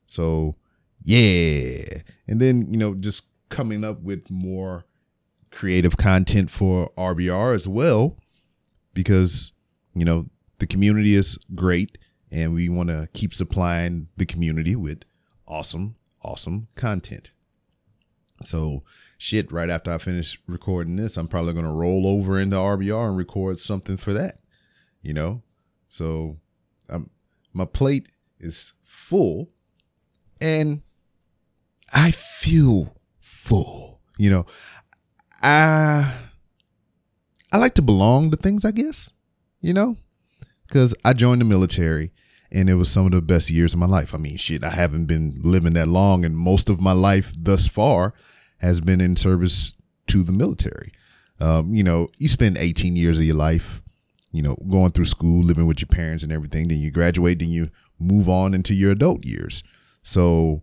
So, 0.06 0.56
yeah. 1.02 2.00
And 2.26 2.40
then, 2.40 2.66
you 2.70 2.76
know, 2.76 2.94
just 2.94 3.23
coming 3.49 3.85
up 3.85 4.00
with 4.02 4.30
more 4.30 4.85
creative 5.50 5.97
content 5.97 6.50
for 6.50 6.90
RBR 6.99 7.54
as 7.54 7.66
well. 7.68 8.16
because 8.94 9.52
you 9.94 10.04
know 10.04 10.26
the 10.58 10.66
community 10.66 11.14
is 11.14 11.38
great 11.54 11.99
and 12.30 12.52
we 12.52 12.68
want 12.68 12.88
to 12.88 13.08
keep 13.12 13.32
supplying 13.32 14.08
the 14.16 14.26
community 14.26 14.75
with 14.76 15.02
awesome 15.47 15.97
awesome 16.23 16.68
content 16.75 17.30
so 18.42 18.82
shit 19.16 19.50
right 19.52 19.70
after 19.70 19.92
i 19.92 19.99
finish 19.99 20.40
recording 20.47 20.97
this 20.97 21.16
i'm 21.16 21.28
probably 21.28 21.52
going 21.52 21.64
to 21.64 21.70
roll 21.73 22.06
over 22.06 22.38
into 22.40 22.56
rbr 22.56 23.08
and 23.08 23.16
record 23.16 23.58
something 23.61 23.97
for 23.97 24.12
that 24.12 24.40
you 25.02 25.12
know 25.12 25.42
so 25.99 26.37
um, 26.88 27.11
my 27.52 27.64
plate 27.64 28.09
is 28.40 28.73
full 28.85 29.50
and 30.40 30.83
i 31.93 32.11
feel 32.11 32.95
full 33.21 34.00
you 34.17 34.31
know 34.31 34.47
i 35.43 36.14
i 37.52 37.57
like 37.57 37.75
to 37.75 37.83
belong 37.83 38.31
to 38.31 38.37
things 38.37 38.64
i 38.64 38.71
guess 38.71 39.11
you 39.61 39.73
know 39.75 39.97
because 40.69 40.95
I 41.05 41.14
joined 41.14 41.40
the 41.40 41.47
military 41.47 42.12
and 42.52 42.69
it 42.71 42.75
was 42.75 42.90
some 42.90 43.07
of 43.07 43.12
the 43.12 43.21
best 43.21 43.50
years 43.50 43.73
of 43.73 43.81
my 43.81 43.87
life. 43.87 44.14
I 44.14 44.19
mean, 44.19 44.37
shit, 44.37 44.62
I 44.62 44.71
haven't 44.71 45.07
been 45.07 45.40
living 45.43 45.75
that 45.75 45.88
long, 45.88 46.25
and 46.25 46.37
most 46.37 46.71
of 46.71 46.81
my 46.81 46.93
life 46.93 47.33
thus 47.37 47.67
far 47.67 48.14
has 48.59 48.81
been 48.81 49.00
in 49.00 49.17
service 49.17 49.73
to 50.09 50.23
the 50.23 50.33
military. 50.33 50.93
Um, 51.40 51.75
you 51.75 51.83
know, 51.83 52.09
you 52.19 52.28
spend 52.28 52.57
18 52.57 52.97
years 52.97 53.19
of 53.19 53.25
your 53.25 53.37
life, 53.37 53.83
you 54.32 54.42
know, 54.42 54.56
going 54.68 54.92
through 54.92 55.06
school, 55.06 55.42
living 55.42 55.66
with 55.66 55.80
your 55.80 55.88
parents 55.88 56.23
and 56.23 56.32
everything. 56.32 56.68
Then 56.68 56.78
you 56.78 56.90
graduate, 56.90 57.38
then 57.38 57.50
you 57.50 57.70
move 57.99 58.28
on 58.28 58.54
into 58.54 58.75
your 58.75 58.92
adult 58.92 59.25
years. 59.25 59.62
So, 60.02 60.62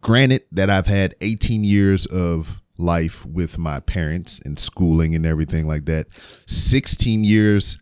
granted 0.00 0.42
that 0.52 0.70
I've 0.70 0.86
had 0.86 1.14
18 1.20 1.64
years 1.64 2.06
of 2.06 2.60
life 2.76 3.24
with 3.26 3.58
my 3.58 3.80
parents 3.80 4.40
and 4.44 4.58
schooling 4.58 5.14
and 5.14 5.26
everything 5.26 5.66
like 5.66 5.84
that, 5.86 6.06
16 6.46 7.24
years 7.24 7.78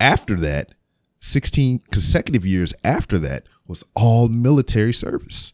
after 0.00 0.36
that, 0.36 0.72
16 1.20 1.80
consecutive 1.90 2.46
years 2.46 2.72
after 2.84 3.18
that, 3.18 3.46
was 3.66 3.84
all 3.94 4.28
military 4.28 4.92
service. 4.92 5.52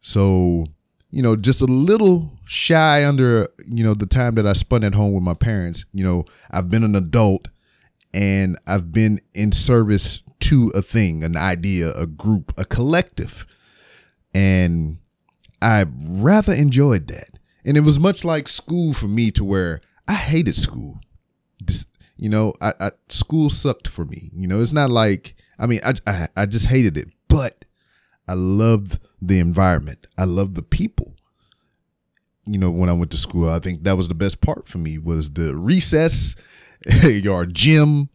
So, 0.00 0.66
you 1.10 1.22
know, 1.22 1.36
just 1.36 1.60
a 1.60 1.66
little 1.66 2.38
shy 2.44 3.06
under, 3.06 3.48
you 3.66 3.84
know, 3.84 3.94
the 3.94 4.06
time 4.06 4.34
that 4.36 4.46
I 4.46 4.52
spent 4.52 4.84
at 4.84 4.94
home 4.94 5.12
with 5.12 5.22
my 5.22 5.34
parents. 5.34 5.84
You 5.92 6.04
know, 6.04 6.24
I've 6.50 6.70
been 6.70 6.84
an 6.84 6.94
adult 6.94 7.48
and 8.12 8.58
I've 8.66 8.92
been 8.92 9.20
in 9.34 9.52
service 9.52 10.22
to 10.40 10.70
a 10.74 10.82
thing, 10.82 11.24
an 11.24 11.36
idea, 11.36 11.92
a 11.94 12.06
group, 12.06 12.52
a 12.56 12.64
collective. 12.64 13.46
And 14.34 14.98
I 15.60 15.86
rather 15.90 16.52
enjoyed 16.52 17.08
that. 17.08 17.38
And 17.64 17.76
it 17.76 17.80
was 17.80 17.98
much 17.98 18.24
like 18.24 18.48
school 18.48 18.94
for 18.94 19.08
me 19.08 19.30
to 19.32 19.44
where 19.44 19.80
I 20.06 20.14
hated 20.14 20.56
school. 20.56 21.00
Just, 21.64 21.86
you 22.16 22.28
know, 22.28 22.54
I, 22.60 22.72
I, 22.80 22.90
school 23.08 23.50
sucked 23.50 23.88
for 23.88 24.04
me. 24.04 24.30
You 24.34 24.46
know, 24.46 24.62
it's 24.62 24.72
not 24.72 24.90
like 24.90 25.34
I 25.58 25.66
mean, 25.66 25.80
I, 25.84 25.94
I 26.06 26.28
I 26.36 26.46
just 26.46 26.66
hated 26.66 26.96
it, 26.96 27.08
but 27.26 27.64
I 28.26 28.34
loved 28.34 28.98
the 29.20 29.38
environment. 29.38 30.06
I 30.16 30.24
loved 30.24 30.54
the 30.54 30.62
people. 30.62 31.14
You 32.46 32.58
know, 32.58 32.70
when 32.70 32.88
I 32.88 32.94
went 32.94 33.10
to 33.10 33.18
school, 33.18 33.50
I 33.50 33.58
think 33.58 33.82
that 33.82 33.96
was 33.96 34.08
the 34.08 34.14
best 34.14 34.40
part 34.40 34.68
for 34.68 34.78
me 34.78 34.96
was 34.98 35.32
the 35.32 35.54
recess, 35.54 36.34
your 37.04 37.46
gym, 37.46 38.08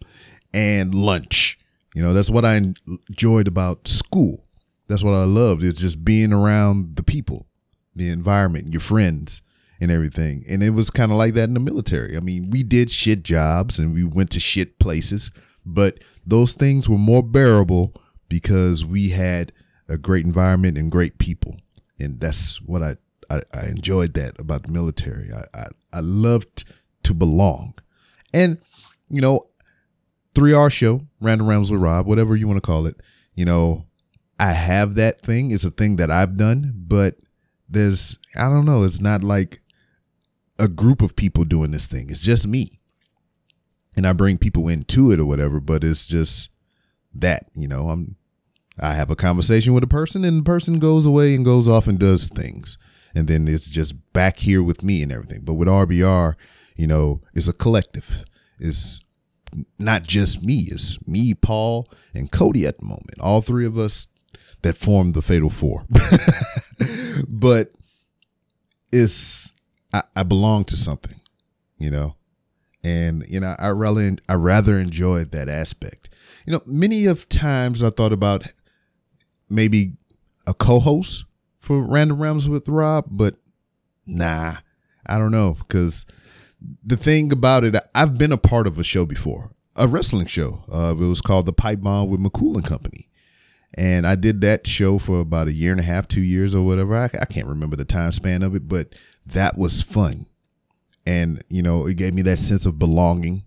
and 0.54 0.94
lunch. 0.94 1.58
You 1.96 2.02
know, 2.02 2.14
that's 2.14 2.30
what 2.30 2.46
I 2.46 2.56
enjoyed 2.56 3.48
about 3.48 3.88
school. 3.88 4.46
That's 4.88 5.04
what 5.04 5.14
I 5.14 5.24
loved. 5.24 5.64
It's 5.64 5.80
just 5.80 6.04
being 6.04 6.34
around 6.34 6.96
the 6.96 7.04
people, 7.04 7.48
the 7.96 8.10
environment, 8.10 8.72
your 8.72 8.82
friends 8.82 9.42
and 9.80 9.92
everything. 9.92 10.44
And 10.48 10.64
it 10.64 10.72
was 10.72 10.90
kind 10.90 11.12
of 11.12 11.18
like 11.18 11.34
that 11.36 11.48
in 11.48 11.54
the 11.54 11.60
military. 11.60 12.16
I 12.18 12.20
mean, 12.20 12.50
we 12.50 12.64
did 12.64 12.92
shit 12.92 13.24
jobs 13.24 13.80
and 13.80 13.94
we 13.94 14.04
went 14.04 14.32
to 14.32 14.40
shit 14.40 14.80
places, 14.80 15.32
but 15.66 16.00
those 16.26 16.54
things 16.54 16.90
were 16.90 16.98
more 16.98 17.24
bearable 17.24 17.94
because 18.30 18.86
we 18.86 19.10
had 19.10 19.52
a 19.88 19.98
great 19.98 20.26
environment 20.26 20.78
and 20.78 20.92
great 20.92 21.18
people. 21.18 21.58
And 22.00 22.20
that's 22.20 22.62
what 22.62 22.82
I, 22.82 22.98
I, 23.30 23.42
I 23.54 23.66
enjoyed 23.68 24.14
that 24.16 24.40
about 24.40 24.64
the 24.64 24.72
military. 24.72 25.32
I, 25.32 25.44
I, 25.58 25.68
I 25.92 26.00
loved 26.00 26.64
to 27.04 27.14
belong. 27.14 27.76
And, 28.34 28.58
you 29.10 29.22
know, 29.22 29.48
3R 30.36 30.72
show, 30.72 31.02
Random 31.22 31.48
Rambles 31.48 31.72
with 31.72 31.82
Rob, 31.82 32.08
whatever 32.08 32.36
you 32.36 32.48
want 32.48 32.58
to 32.58 32.66
call 32.66 32.86
it, 32.86 33.00
you 33.36 33.46
know, 33.46 33.86
I 34.40 34.54
have 34.54 34.96
that 34.96 35.22
thing. 35.22 35.52
It's 35.52 35.64
a 35.64 35.72
thing 35.72 35.98
that 35.98 36.10
I've 36.10 36.38
done, 36.38 36.74
but 36.76 37.18
there's, 37.70 38.18
I 38.36 38.50
don't 38.50 38.66
know, 38.66 38.84
it's 38.84 39.00
not 39.00 39.24
like 39.24 39.62
a 40.58 40.68
group 40.68 41.02
of 41.02 41.16
people 41.16 41.44
doing 41.44 41.72
this 41.72 41.88
thing. 41.88 42.10
It's 42.10 42.20
just 42.20 42.48
me. 42.48 42.80
And 43.96 44.08
I 44.08 44.14
bring 44.14 44.40
people 44.40 44.68
into 44.68 45.12
it 45.12 45.20
or 45.20 45.26
whatever, 45.26 45.60
but 45.60 45.84
it's 45.84 46.06
just 46.06 46.50
that, 47.14 47.50
you 47.54 47.68
know, 47.68 47.90
I'm 47.90 48.16
I 48.80 48.96
have 48.96 49.12
a 49.12 49.16
conversation 49.16 49.74
with 49.74 49.84
a 49.84 49.88
person 49.88 50.26
and 50.26 50.40
the 50.40 50.44
person 50.44 50.80
goes 50.80 51.06
away 51.06 51.36
and 51.36 51.46
goes 51.46 51.68
off 51.68 51.88
and 51.88 52.00
does 52.00 52.28
things. 52.28 52.78
And 53.14 53.28
then 53.28 53.48
it's 53.48 53.68
just 53.68 53.94
back 54.14 54.40
here 54.40 54.64
with 54.64 54.84
me 54.84 55.04
and 55.04 55.12
everything. 55.12 55.42
But 55.44 55.54
with 55.54 55.68
RBR, 55.68 56.34
you 56.76 56.88
know, 56.88 57.22
it's 57.34 57.48
a 57.48 57.54
collective. 57.54 58.26
It's 58.60 59.00
not 59.78 60.04
just 60.04 60.42
me, 60.42 60.68
it's 60.72 60.98
me, 61.08 61.34
Paul, 61.34 61.88
and 62.14 62.32
Cody 62.32 62.66
at 62.66 62.80
the 62.80 62.86
moment. 62.86 63.20
All 63.20 63.42
three 63.42 63.66
of 63.66 63.78
us 63.78 64.08
that 64.62 64.78
form 64.78 65.12
the 65.12 65.22
Fatal 65.22 65.50
Four. 65.50 65.86
but 67.28 67.72
it's 68.92 69.52
I, 69.94 70.04
I 70.16 70.24
belong 70.24 70.64
to 70.66 70.78
something, 70.78 71.20
you 71.78 71.92
know, 71.92 72.16
and 72.84 73.24
you 73.28 73.40
know 73.40 73.56
I 73.60 73.68
really 73.68 74.18
I 74.28 74.34
rather 74.34 74.80
enjoyed 74.80 75.32
that 75.32 75.50
aspect. 75.50 76.10
You 76.46 76.54
know, 76.54 76.62
many 76.66 77.06
of 77.06 77.30
times 77.30 77.84
I 77.84 77.90
thought 77.90 78.12
about 78.12 78.48
maybe 79.50 79.94
a 80.48 80.54
co-host 80.54 81.26
for 81.60 81.82
Random 81.82 82.22
Rambles 82.22 82.50
with 82.50 82.68
Rob, 82.68 83.06
but 83.10 83.36
nah, 84.06 84.58
I 85.06 85.18
don't 85.18 85.32
know 85.32 85.54
because 85.60 86.06
the 86.84 86.98
thing 86.98 87.32
about 87.32 87.64
it, 87.64 87.76
I've 87.94 88.18
been 88.18 88.32
a 88.32 88.38
part 88.38 88.68
of 88.68 88.78
a 88.78 88.84
show 88.84 89.06
before, 89.06 89.52
a 89.76 89.88
wrestling 89.88 90.28
show. 90.28 90.64
Uh, 90.72 90.96
it 90.98 91.08
was 91.08 91.22
called 91.22 91.46
the 91.46 91.54
Pipe 91.54 91.82
Bomb 91.82 92.10
with 92.10 92.20
McCool 92.20 92.56
and 92.56 92.66
Company. 92.66 93.10
And 93.76 94.06
I 94.06 94.16
did 94.16 94.42
that 94.42 94.68
show 94.68 95.00
for 95.00 95.20
about 95.20 95.48
a 95.48 95.54
year 95.54 95.72
and 95.72 95.80
a 95.80 95.84
half, 95.84 96.08
two 96.08 96.22
years 96.22 96.54
or 96.54 96.64
whatever. 96.64 96.96
I, 96.96 97.06
I 97.06 97.26
can't 97.26 97.48
remember 97.48 97.76
the 97.76 97.86
time 97.86 98.12
span 98.12 98.44
of 98.44 98.56
it, 98.56 98.68
but 98.68 98.94
that 99.26 99.58
was 99.58 99.82
fun. 99.82 100.28
And, 101.06 101.44
you 101.50 101.62
know, 101.62 101.88
it 101.88 101.96
gave 101.96 102.14
me 102.14 102.22
that 102.22 102.38
sense 102.38 102.66
of 102.66 102.80
belonging 102.80 103.44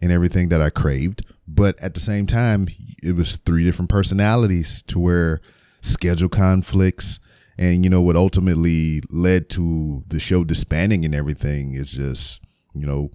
and 0.00 0.12
everything 0.12 0.50
that 0.50 0.60
I 0.60 0.70
craved. 0.70 1.24
But 1.48 1.78
at 1.82 1.94
the 1.94 2.00
same 2.00 2.26
time, 2.26 2.68
it 3.02 3.16
was 3.16 3.36
three 3.36 3.64
different 3.64 3.88
personalities 3.88 4.82
to 4.88 4.98
where 4.98 5.40
schedule 5.80 6.28
conflicts 6.28 7.18
and, 7.56 7.84
you 7.84 7.90
know, 7.90 8.02
what 8.02 8.16
ultimately 8.16 9.00
led 9.10 9.48
to 9.50 10.04
the 10.08 10.20
show 10.20 10.44
disbanding 10.44 11.04
and 11.04 11.14
everything 11.14 11.72
is 11.74 11.92
just, 11.92 12.40
you 12.74 12.86
know, 12.86 13.10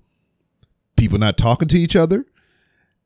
people 0.97 1.17
not 1.17 1.37
talking 1.37 1.67
to 1.67 1.79
each 1.79 1.95
other 1.95 2.25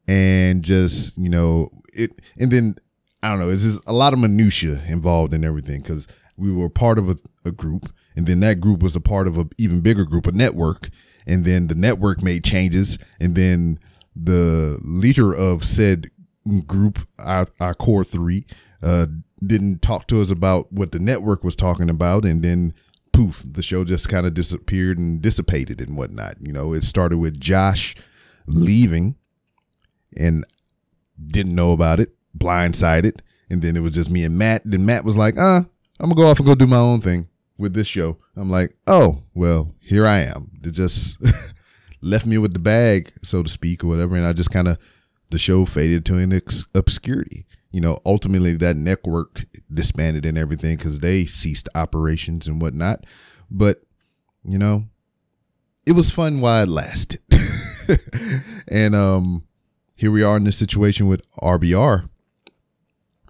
and 0.08 0.64
just, 0.64 1.18
you 1.18 1.30
know, 1.30 1.70
it, 1.94 2.12
and 2.38 2.52
then 2.52 2.76
I 3.22 3.30
don't 3.30 3.40
know, 3.40 3.50
it's 3.50 3.64
just 3.64 3.80
a 3.88 3.94
lot 3.94 4.14
of 4.14 4.20
minutia 4.20 4.82
involved 4.88 5.34
in 5.34 5.46
everything 5.46 5.82
because 5.82 6.08
we 6.36 6.52
were 6.52 6.70
part 6.70 6.98
of 6.98 7.10
a, 7.10 7.18
a 7.46 7.52
group 7.52 7.92
and 8.16 8.26
then 8.26 8.40
that 8.42 8.60
group 8.60 8.84
was 8.84 8.96
a 8.96 9.02
part 9.02 9.28
of 9.28 9.38
an 9.38 9.50
even 9.58 9.82
bigger 9.82 10.06
group, 10.06 10.28
a 10.28 10.32
network, 10.32 10.90
and 11.26 11.46
then 11.46 11.68
the 11.68 11.76
network 11.76 12.22
made 12.22 12.44
changes, 12.44 13.00
and 13.20 13.36
then 13.36 13.80
the 14.16 14.80
leader 14.84 15.34
of 15.34 15.66
said 15.66 16.12
group, 16.68 17.00
our, 17.20 17.48
our 17.60 17.74
core 17.74 18.04
three, 18.04 18.46
uh, 18.82 19.08
didn't 19.46 19.82
talk 19.82 20.08
to 20.08 20.22
us 20.22 20.30
about 20.30 20.72
what 20.72 20.92
the 20.92 21.00
network 21.00 21.44
was 21.44 21.56
talking 21.56 21.90
about, 21.90 22.26
and 22.26 22.44
then 22.44 22.74
poof, 23.14 23.44
the 23.48 23.62
show 23.62 23.84
just 23.86 24.10
kind 24.10 24.26
of 24.26 24.34
disappeared 24.34 24.98
and 24.98 25.22
dissipated 25.22 25.80
and 25.80 25.96
whatnot. 25.96 26.36
You 26.42 26.52
know, 26.52 26.74
it 26.74 26.84
started 26.84 27.18
with 27.18 27.40
Josh 27.40 27.96
leaving 28.46 29.16
and 30.18 30.46
didn't 31.26 31.56
know 31.56 31.72
about 31.72 32.00
it, 32.00 32.14
blindsided, 32.38 33.20
and 33.50 33.62
then 33.62 33.78
it 33.78 33.82
was 33.82 33.94
just 33.94 34.10
me 34.10 34.24
and 34.24 34.38
Matt. 34.38 34.64
Then 34.66 34.86
Matt 34.86 35.06
was 35.06 35.16
like, 35.16 35.38
"Uh, 35.38 35.64
I'm 36.00 36.10
gonna 36.10 36.16
go 36.16 36.28
off 36.28 36.40
and 36.40 36.48
go 36.48 36.56
do 36.56 36.68
my 36.68 36.78
own 36.78 37.00
thing." 37.00 37.30
with 37.58 37.74
this 37.74 37.88
show. 37.88 38.18
I'm 38.36 38.50
like, 38.50 38.76
oh, 38.88 39.24
well, 39.34 39.74
here 39.80 40.06
I 40.08 40.20
am. 40.20 40.52
It 40.64 40.72
just 40.72 41.18
left 42.02 42.26
me 42.26 42.38
with 42.38 42.54
the 42.54 42.60
bag, 42.60 43.14
so 43.24 43.44
to 43.44 43.50
speak, 43.50 43.84
or 43.84 43.88
whatever. 43.88 44.16
And 44.16 44.26
I 44.26 44.34
just 44.34 44.52
kind 44.52 44.68
of, 44.68 44.78
the 45.30 45.38
show 45.38 45.66
faded 45.66 46.06
to 46.06 46.18
an 46.18 46.40
obscurity. 46.76 47.46
You 47.74 47.82
know, 47.82 48.00
ultimately 48.06 48.56
that 48.56 48.78
network 48.78 49.46
disbanded 49.74 50.26
and 50.26 50.38
everything 50.38 50.78
because 50.78 51.00
they 51.00 51.26
ceased 51.26 51.68
operations 51.76 52.48
and 52.48 52.62
whatnot. 52.62 53.04
But, 53.52 53.84
you 54.46 54.58
know, 54.58 54.86
it 55.86 55.92
was 55.92 56.10
fun 56.10 56.40
while 56.40 56.64
it 56.64 56.70
lasted. 56.70 57.20
and 58.70 58.96
um, 58.96 59.44
here 59.96 60.12
we 60.12 60.24
are 60.24 60.38
in 60.38 60.46
this 60.46 60.58
situation 60.58 61.08
with 61.08 61.30
RBR 61.42 62.08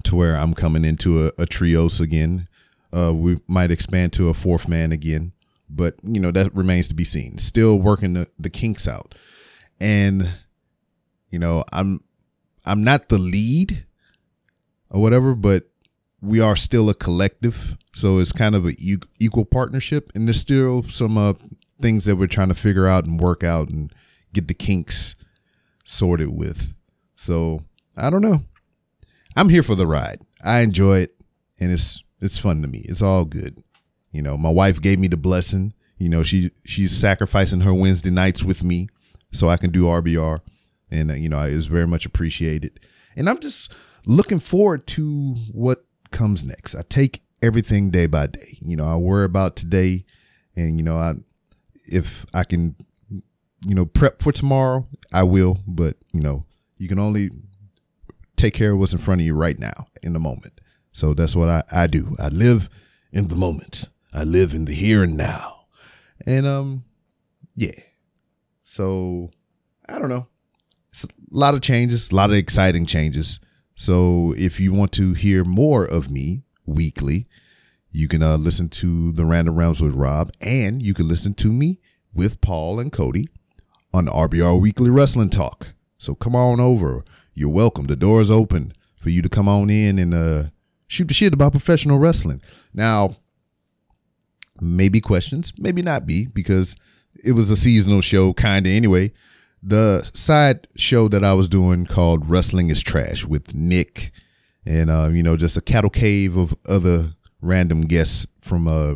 to 0.04 0.16
where 0.16 0.36
I'm 0.36 0.54
coming 0.54 0.86
into 0.86 1.26
a, 1.26 1.32
a 1.40 1.46
trios 1.48 2.00
again 2.00 2.48
uh, 2.94 3.14
we 3.14 3.38
might 3.48 3.72
expand 3.72 4.14
to 4.14 4.30
a 4.30 4.34
fourth 4.34 4.68
man 4.68 4.92
again, 4.92 5.32
but 5.68 5.96
you 6.04 6.20
know 6.20 6.32
that 6.32 6.56
remains 6.56 6.88
to 6.90 6.94
be 6.94 7.04
seen. 7.04 7.40
Still 7.40 7.78
working 7.80 8.14
the, 8.14 8.28
the 8.38 8.52
kinks 8.52 8.88
out, 8.88 9.16
and 9.80 10.30
you 11.32 11.40
know, 11.40 11.64
I'm 11.74 12.04
I'm 12.66 12.84
not 12.84 13.10
the 13.10 13.18
lead 13.18 13.86
or 14.94 15.02
whatever, 15.02 15.36
but 15.36 15.66
we 16.22 16.40
are 16.40 16.56
still 16.56 16.90
a 16.90 16.94
collective. 16.94 17.78
So 17.92 18.20
it's 18.20 18.32
kind 18.32 18.56
of 18.56 18.66
a 18.66 18.74
equal 19.20 19.46
partnership, 19.46 20.12
and 20.16 20.28
there's 20.28 20.40
still 20.40 20.84
some 20.84 21.18
uh, 21.18 21.34
things 21.82 22.06
that 22.06 22.16
we're 22.16 22.28
trying 22.28 22.48
to 22.48 22.56
figure 22.56 22.88
out 22.88 23.04
and 23.04 23.20
work 23.20 23.44
out 23.44 23.68
and 23.68 23.94
get 24.32 24.48
the 24.48 24.54
kinks 24.54 25.16
sorted 25.84 26.30
with. 26.30 26.74
So 27.16 27.64
I 27.98 28.10
don't 28.10 28.22
know. 28.22 28.44
I'm 29.36 29.50
here 29.50 29.64
for 29.64 29.76
the 29.76 29.88
ride. 29.88 30.22
I 30.44 30.62
enjoy 30.62 31.00
it, 31.00 31.16
and 31.60 31.72
it's 31.72 32.04
it's 32.22 32.38
fun 32.38 32.62
to 32.62 32.68
me. 32.68 32.86
It's 32.86 33.02
all 33.02 33.26
good. 33.26 33.62
You 34.12 34.22
know, 34.22 34.38
my 34.38 34.50
wife 34.50 34.80
gave 34.82 35.00
me 35.00 35.08
the 35.08 35.18
blessing. 35.18 35.74
You 35.98 36.10
know, 36.10 36.24
she 36.24 36.52
she's 36.66 36.96
sacrificing 36.96 37.62
her 37.62 37.74
Wednesday 37.74 38.12
nights 38.12 38.44
with 38.44 38.64
me 38.64 38.88
so 39.32 39.50
I 39.50 39.58
can 39.58 39.72
do 39.72 39.86
RBR, 39.86 40.42
and 40.90 41.12
uh, 41.12 41.16
you 41.16 41.30
know, 41.30 41.42
it's 41.42 41.66
very 41.66 41.88
much 41.88 42.06
appreciated. 42.06 42.80
And 43.16 43.30
I'm 43.30 43.40
just 43.40 43.72
looking 44.06 44.40
forward 44.40 44.88
to 44.88 45.36
what 45.52 45.86
comes 46.12 46.44
next. 46.44 46.76
I 46.76 46.84
take 46.88 47.22
everything 47.42 47.90
day 47.90 48.06
by 48.06 48.28
day. 48.28 48.58
You 48.62 48.76
know, 48.76 48.86
I 48.86 48.96
worry 48.96 49.26
about 49.26 49.56
today, 49.56 50.06
and 50.56 50.78
you 50.78 50.84
know, 50.84 50.98
I 50.98 51.14
if 51.86 52.26
I 52.34 52.44
can, 52.44 52.76
you 53.10 53.76
know, 53.76 53.86
prep 53.86 54.22
for 54.22 54.32
tomorrow, 54.32 54.88
I 55.12 55.24
will. 55.24 55.60
But 55.68 55.98
you 56.14 56.22
know, 56.22 56.46
you 56.78 56.88
can 56.88 57.00
only 57.00 57.30
take 58.36 58.54
care 58.54 58.72
of 58.72 58.80
what's 58.80 58.94
in 58.94 59.00
front 59.00 59.22
of 59.22 59.28
you 59.28 59.34
right 59.34 59.58
now 59.58 59.88
in 60.02 60.14
the 60.14 60.20
moment. 60.20 60.60
So 60.92 61.14
that's 61.14 61.36
what 61.36 61.50
I, 61.50 61.64
I 61.72 61.88
do. 61.88 62.16
I 62.20 62.28
live 62.30 62.70
in 63.12 63.28
the 63.28 63.36
moment. 63.36 63.90
I 64.14 64.24
live 64.24 64.54
in 64.54 64.66
the 64.66 64.74
here 64.74 65.04
and 65.04 65.18
now. 65.18 65.66
And 66.26 66.46
um 66.46 66.84
yeah. 67.56 67.80
So 68.64 69.32
I 69.88 70.00
don't 70.00 70.10
know. 70.10 70.28
It's 70.92 71.04
a 71.04 71.08
lot 71.32 71.56
of 71.56 71.62
changes, 71.62 72.12
a 72.12 72.16
lot 72.16 72.30
of 72.30 72.36
exciting 72.36 72.86
changes. 72.86 73.40
So 73.76 74.34
if 74.38 74.60
you 74.60 74.72
want 74.72 74.92
to 74.94 75.14
hear 75.14 75.44
more 75.44 75.86
of 75.86 76.10
me 76.10 76.44
weekly, 76.66 77.28
you 77.90 78.08
can 78.08 78.24
uh, 78.24 78.38
listen 78.38 78.70
to 78.70 79.12
the 79.12 79.26
Random 79.26 79.56
Realms 79.56 79.82
with 79.82 79.94
Rob, 79.94 80.32
and 80.42 80.82
you 80.82 80.94
can 80.94 81.08
listen 81.08 81.34
to 81.36 81.52
me 81.52 81.80
with 82.14 82.42
Paul 82.42 82.80
and 82.80 82.92
Cody 82.92 83.30
on 83.94 84.08
RBR 84.08 84.60
Weekly 84.60 84.90
Wrestling 84.90 85.30
Talk. 85.30 85.70
So 85.98 86.16
come 86.16 86.36
on 86.36 86.60
over. 86.60 87.04
You're 87.34 87.50
welcome. 87.50 87.86
The 87.86 87.96
door 87.96 88.22
is 88.22 88.32
open 88.32 88.74
for 88.96 89.10
you 89.10 89.22
to 89.22 89.30
come 89.30 89.48
on 89.48 89.70
in 89.70 90.00
and 90.00 90.14
uh, 90.14 90.44
shoot 90.88 91.08
the 91.08 91.14
shit 91.14 91.34
about 91.34 91.52
professional 91.52 92.00
wrestling. 92.00 92.42
Now, 92.74 93.18
maybe 94.62 95.02
questions, 95.02 95.54
maybe 95.58 95.82
not 95.82 96.06
be, 96.06 96.26
because 96.26 96.76
it 97.24 97.34
was 97.34 97.52
a 97.52 97.56
seasonal 97.56 98.02
show, 98.02 98.34
kind 98.34 98.66
of 98.66 98.72
anyway. 98.72 99.12
The 99.66 100.10
side 100.14 100.68
show 100.76 101.08
that 101.08 101.24
I 101.24 101.34
was 101.34 101.48
doing 101.48 101.86
called 101.86 102.30
Wrestling 102.30 102.70
is 102.70 102.82
Trash 102.82 103.26
with 103.26 103.54
Nick 103.54 104.12
and, 104.66 104.90
uh, 104.90 105.08
you 105.08 105.24
know, 105.24 105.38
just 105.38 105.56
a 105.56 105.62
cattle 105.62 105.90
cave 105.90 106.36
of 106.36 106.54
other 106.68 107.14
random 107.42 107.84
guests 107.84 108.28
from 108.42 108.68
uh, 108.68 108.96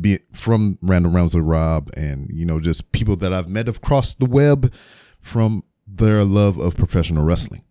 be 0.00 0.18
from 0.32 0.78
Random 0.82 1.14
Rounds 1.14 1.36
with 1.36 1.44
Rob 1.44 1.90
and, 1.96 2.28
you 2.30 2.44
know, 2.44 2.58
just 2.58 2.90
people 2.90 3.14
that 3.16 3.32
I've 3.32 3.48
met 3.48 3.68
across 3.68 4.14
the 4.14 4.26
web 4.26 4.72
from 5.20 5.62
their 5.86 6.24
love 6.24 6.58
of 6.58 6.76
professional 6.76 7.24
wrestling. 7.24 7.64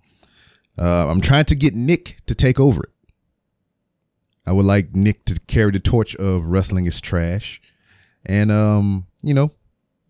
Uh, 0.78 1.10
I'm 1.10 1.20
trying 1.20 1.46
to 1.46 1.56
get 1.56 1.74
Nick 1.74 2.20
to 2.28 2.36
take 2.36 2.58
over 2.58 2.84
it. 2.84 2.92
I 4.46 4.54
would 4.54 4.66
like 4.66 4.96
Nick 4.96 5.26
to 5.26 5.40
carry 5.48 5.72
the 5.72 5.80
torch 5.80 6.16
of 6.16 6.46
wrestling 6.46 6.86
is 6.86 7.02
trash. 7.02 7.62
And, 8.26 8.50
um, 8.50 9.08
you 9.22 9.34
know, 9.34 9.52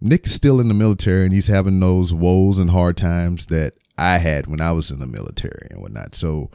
Nick 0.02 0.26
is 0.26 0.34
still 0.34 0.60
in 0.60 0.68
the 0.68 0.74
military 0.74 1.26
and 1.26 1.34
he's 1.34 1.48
having 1.48 1.80
those 1.80 2.14
woes 2.14 2.58
and 2.58 2.70
hard 2.70 2.98
times 2.98 3.48
that 3.48 3.74
I 3.98 4.18
had 4.18 4.48
when 4.48 4.62
I 4.62 4.72
was 4.72 4.92
in 4.92 5.00
the 5.00 5.06
military 5.06 5.68
and 5.70 5.82
whatnot. 5.82 6.16
So 6.16 6.50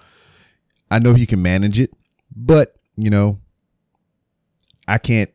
I 0.91 0.99
know 0.99 1.15
he 1.15 1.27
can 1.27 1.43
manage 1.43 1.79
it, 1.79 1.93
but, 2.35 2.77
you 2.97 3.11
know, 3.11 3.39
I 4.89 4.99
can't 4.99 5.31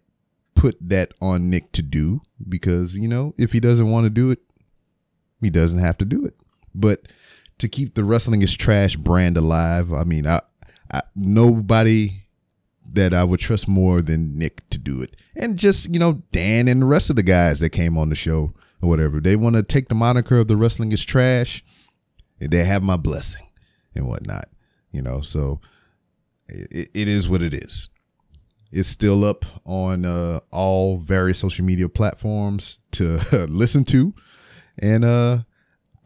put 0.55 0.77
that 0.81 1.13
on 1.21 1.49
Nick 1.49 1.71
to 1.73 1.81
do 1.81 2.21
because, 2.47 2.95
you 2.95 3.07
know, 3.07 3.33
if 3.37 3.51
he 3.51 3.59
doesn't 3.59 3.89
want 3.89 4.05
to 4.05 4.09
do 4.09 4.31
it, 4.31 4.39
he 5.41 5.49
doesn't 5.49 5.79
have 5.79 5.97
to 5.99 6.05
do 6.05 6.25
it. 6.25 6.35
But 6.73 7.07
to 7.59 7.67
keep 7.67 7.93
the 7.93 8.03
wrestling 8.03 8.41
is 8.41 8.55
trash 8.55 8.95
brand 8.95 9.37
alive, 9.37 9.93
I 9.93 10.03
mean, 10.03 10.25
I, 10.25 10.41
I 10.91 11.01
nobody 11.15 12.23
that 12.93 13.13
I 13.13 13.23
would 13.23 13.39
trust 13.39 13.67
more 13.67 14.01
than 14.01 14.37
Nick 14.37 14.69
to 14.69 14.77
do 14.77 15.01
it. 15.01 15.15
And 15.35 15.57
just, 15.57 15.89
you 15.89 15.99
know, 15.99 16.23
Dan 16.31 16.67
and 16.67 16.81
the 16.81 16.85
rest 16.85 17.09
of 17.09 17.15
the 17.15 17.23
guys 17.23 17.59
that 17.59 17.69
came 17.69 17.97
on 17.97 18.09
the 18.09 18.15
show 18.15 18.53
or 18.81 18.89
whatever. 18.89 19.19
They 19.19 19.35
want 19.35 19.55
to 19.55 19.63
take 19.63 19.87
the 19.87 19.95
moniker 19.95 20.37
of 20.37 20.47
the 20.47 20.57
wrestling 20.57 20.91
is 20.91 21.03
trash. 21.03 21.63
They 22.39 22.63
have 22.63 22.83
my 22.83 22.97
blessing 22.97 23.47
and 23.95 24.07
whatnot, 24.07 24.49
you 24.91 25.01
know. 25.01 25.21
So 25.21 25.59
it, 26.47 26.89
it 26.93 27.07
is 27.07 27.27
what 27.27 27.41
it 27.41 27.53
is. 27.53 27.89
It's 28.71 28.87
still 28.87 29.25
up 29.25 29.45
on 29.65 30.05
uh, 30.05 30.41
all 30.51 30.97
various 30.97 31.39
social 31.39 31.65
media 31.65 31.89
platforms 31.89 32.79
to 32.91 33.19
listen 33.49 33.83
to. 33.85 34.13
And 34.77 35.03
uh, 35.03 35.39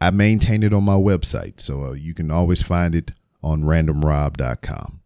I 0.00 0.10
maintain 0.10 0.62
it 0.62 0.72
on 0.72 0.84
my 0.84 0.94
website. 0.94 1.60
So 1.60 1.86
uh, 1.86 1.92
you 1.92 2.14
can 2.14 2.30
always 2.30 2.62
find 2.62 2.94
it 2.94 3.12
on 3.42 3.62
randomrob.com. 3.62 5.00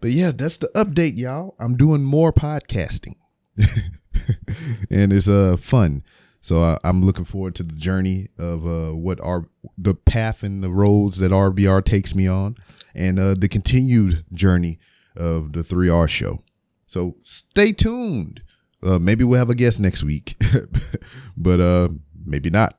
But 0.00 0.10
yeah, 0.10 0.30
that's 0.30 0.56
the 0.58 0.70
update, 0.74 1.18
y'all. 1.18 1.54
I'm 1.58 1.76
doing 1.76 2.04
more 2.04 2.32
podcasting. 2.32 3.16
and 4.90 5.12
it's 5.12 5.28
uh 5.28 5.56
fun. 5.58 6.02
So 6.46 6.62
uh, 6.62 6.78
I'm 6.84 7.04
looking 7.04 7.24
forward 7.24 7.56
to 7.56 7.64
the 7.64 7.74
journey 7.74 8.28
of 8.38 8.64
uh, 8.64 8.94
what 8.94 9.18
are 9.20 9.48
the 9.76 9.94
path 9.94 10.44
and 10.44 10.62
the 10.62 10.70
roads 10.70 11.18
that 11.18 11.32
RBR 11.32 11.84
takes 11.84 12.14
me 12.14 12.28
on, 12.28 12.54
and 12.94 13.18
uh, 13.18 13.34
the 13.34 13.48
continued 13.48 14.24
journey 14.32 14.78
of 15.16 15.54
the 15.54 15.64
3R 15.64 16.08
show. 16.08 16.44
So 16.86 17.16
stay 17.22 17.72
tuned. 17.72 18.42
Uh, 18.80 19.00
maybe 19.00 19.24
we'll 19.24 19.40
have 19.40 19.50
a 19.50 19.56
guest 19.56 19.80
next 19.80 20.04
week, 20.04 20.40
but 21.36 21.60
uh, 21.60 21.88
maybe 22.24 22.48
not. 22.48 22.78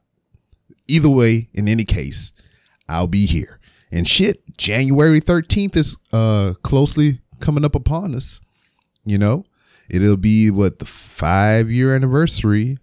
Either 0.88 1.10
way, 1.10 1.50
in 1.54 1.68
any 1.68 1.84
case, 1.84 2.34
I'll 2.88 3.08
be 3.08 3.26
here. 3.26 3.57
And 3.92 4.08
shit, 4.08 4.58
January 4.58 5.22
13th 5.22 5.76
is 5.76 5.98
uh 6.12 6.54
closely 6.64 7.22
coming 7.40 7.66
up 7.66 7.76
upon 7.76 8.16
us. 8.16 8.40
You 9.06 9.18
know, 9.18 9.46
it'll 9.90 10.18
be 10.18 10.52
what 10.52 10.80
the 10.80 10.86
five 10.86 11.72
year 11.72 11.96
anniversary 11.96 12.78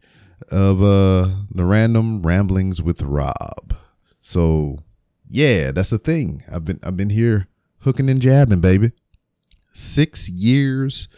of 0.51 0.83
uh 0.83 1.31
the 1.51 1.65
random 1.65 2.23
ramblings 2.23 2.83
with 2.83 3.03
Rob. 3.03 3.75
So 4.23 4.79
yeah, 5.29 5.71
that's 5.71 5.91
the 5.91 5.99
thing. 5.99 6.43
I've 6.51 6.65
been 6.65 6.81
I've 6.83 6.97
been 6.97 7.11
here 7.11 7.49
hooking 7.81 8.09
and 8.09 8.23
jabbing, 8.23 8.61
baby. 8.61 8.93
Six 9.73 10.29
years 10.29 11.09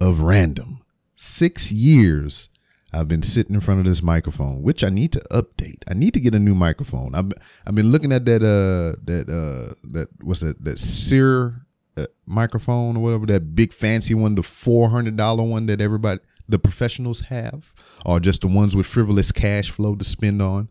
of 0.00 0.20
random. 0.20 0.82
Six 1.16 1.72
years 1.72 2.48
I've 2.92 3.08
been 3.08 3.22
sitting 3.22 3.54
in 3.54 3.62
front 3.62 3.80
of 3.80 3.86
this 3.86 4.02
microphone, 4.02 4.62
which 4.62 4.84
I 4.84 4.90
need 4.90 5.12
to 5.12 5.20
update. 5.30 5.82
I 5.88 5.94
need 5.94 6.12
to 6.14 6.20
get 6.20 6.34
a 6.34 6.38
new 6.38 6.54
microphone. 6.54 7.14
I've 7.14 7.32
I've 7.66 7.74
been 7.74 7.90
looking 7.90 8.12
at 8.12 8.26
that 8.26 8.42
uh 8.42 9.00
that 9.04 9.28
uh 9.28 9.74
that 9.92 10.08
what's 10.22 10.40
that 10.40 10.62
that 10.64 10.78
Shure 10.78 11.66
uh, 11.96 12.06
microphone 12.26 12.96
or 12.96 13.02
whatever 13.02 13.26
that 13.26 13.54
big 13.54 13.72
fancy 13.72 14.14
one, 14.14 14.34
the 14.34 14.42
four 14.42 14.90
hundred 14.90 15.16
dollar 15.16 15.42
one 15.42 15.66
that 15.66 15.80
everybody 15.80 16.20
the 16.48 16.58
professionals 16.58 17.20
have, 17.22 17.72
or 18.04 18.20
just 18.20 18.42
the 18.42 18.46
ones 18.48 18.76
with 18.76 18.86
frivolous 18.86 19.32
cash 19.32 19.70
flow 19.70 19.94
to 19.94 20.04
spend 20.04 20.42
on. 20.42 20.68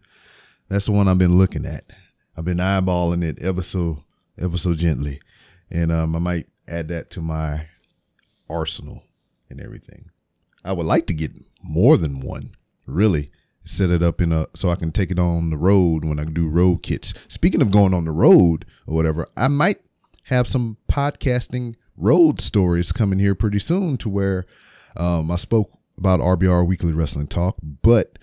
That's 0.69 0.85
the 0.85 0.91
one 0.91 1.07
I've 1.07 1.17
been 1.17 1.37
looking 1.37 1.65
at. 1.65 1.85
I've 2.37 2.45
been 2.45 2.59
eyeballing 2.59 3.23
it 3.23 3.39
ever 3.39 3.63
so 3.63 4.03
ever 4.37 4.57
so 4.57 4.73
gently, 4.73 5.19
and 5.71 5.91
um 5.91 6.15
I 6.15 6.19
might 6.19 6.47
add 6.67 6.87
that 6.89 7.09
to 7.11 7.21
my 7.21 7.67
arsenal 8.47 9.03
and 9.49 9.59
everything. 9.59 10.11
I 10.63 10.73
would 10.73 10.85
like 10.85 11.07
to 11.07 11.13
get 11.15 11.31
more 11.63 11.97
than 11.97 12.19
one, 12.19 12.51
really. 12.85 13.31
Set 13.63 13.91
it 13.91 14.01
up 14.01 14.21
in 14.21 14.31
a 14.31 14.47
so 14.55 14.69
I 14.69 14.75
can 14.75 14.91
take 14.91 15.11
it 15.11 15.19
on 15.19 15.51
the 15.51 15.57
road 15.57 16.03
when 16.03 16.17
I 16.17 16.23
do 16.25 16.47
road 16.47 16.81
kits. 16.81 17.13
Speaking 17.27 17.61
of 17.61 17.69
going 17.69 17.93
on 17.93 18.05
the 18.05 18.11
road 18.11 18.65
or 18.87 18.95
whatever, 18.95 19.27
I 19.37 19.49
might 19.49 19.81
have 20.25 20.47
some 20.47 20.77
podcasting 20.89 21.75
road 21.95 22.41
stories 22.41 22.91
coming 22.91 23.19
here 23.19 23.35
pretty 23.35 23.59
soon 23.59 23.97
to 23.97 24.09
where 24.09 24.45
um, 24.97 25.29
I 25.29 25.35
spoke 25.35 25.77
about 25.97 26.19
RBR 26.19 26.65
Weekly 26.65 26.91
Wrestling 26.91 27.27
Talk, 27.27 27.57
but 27.83 28.17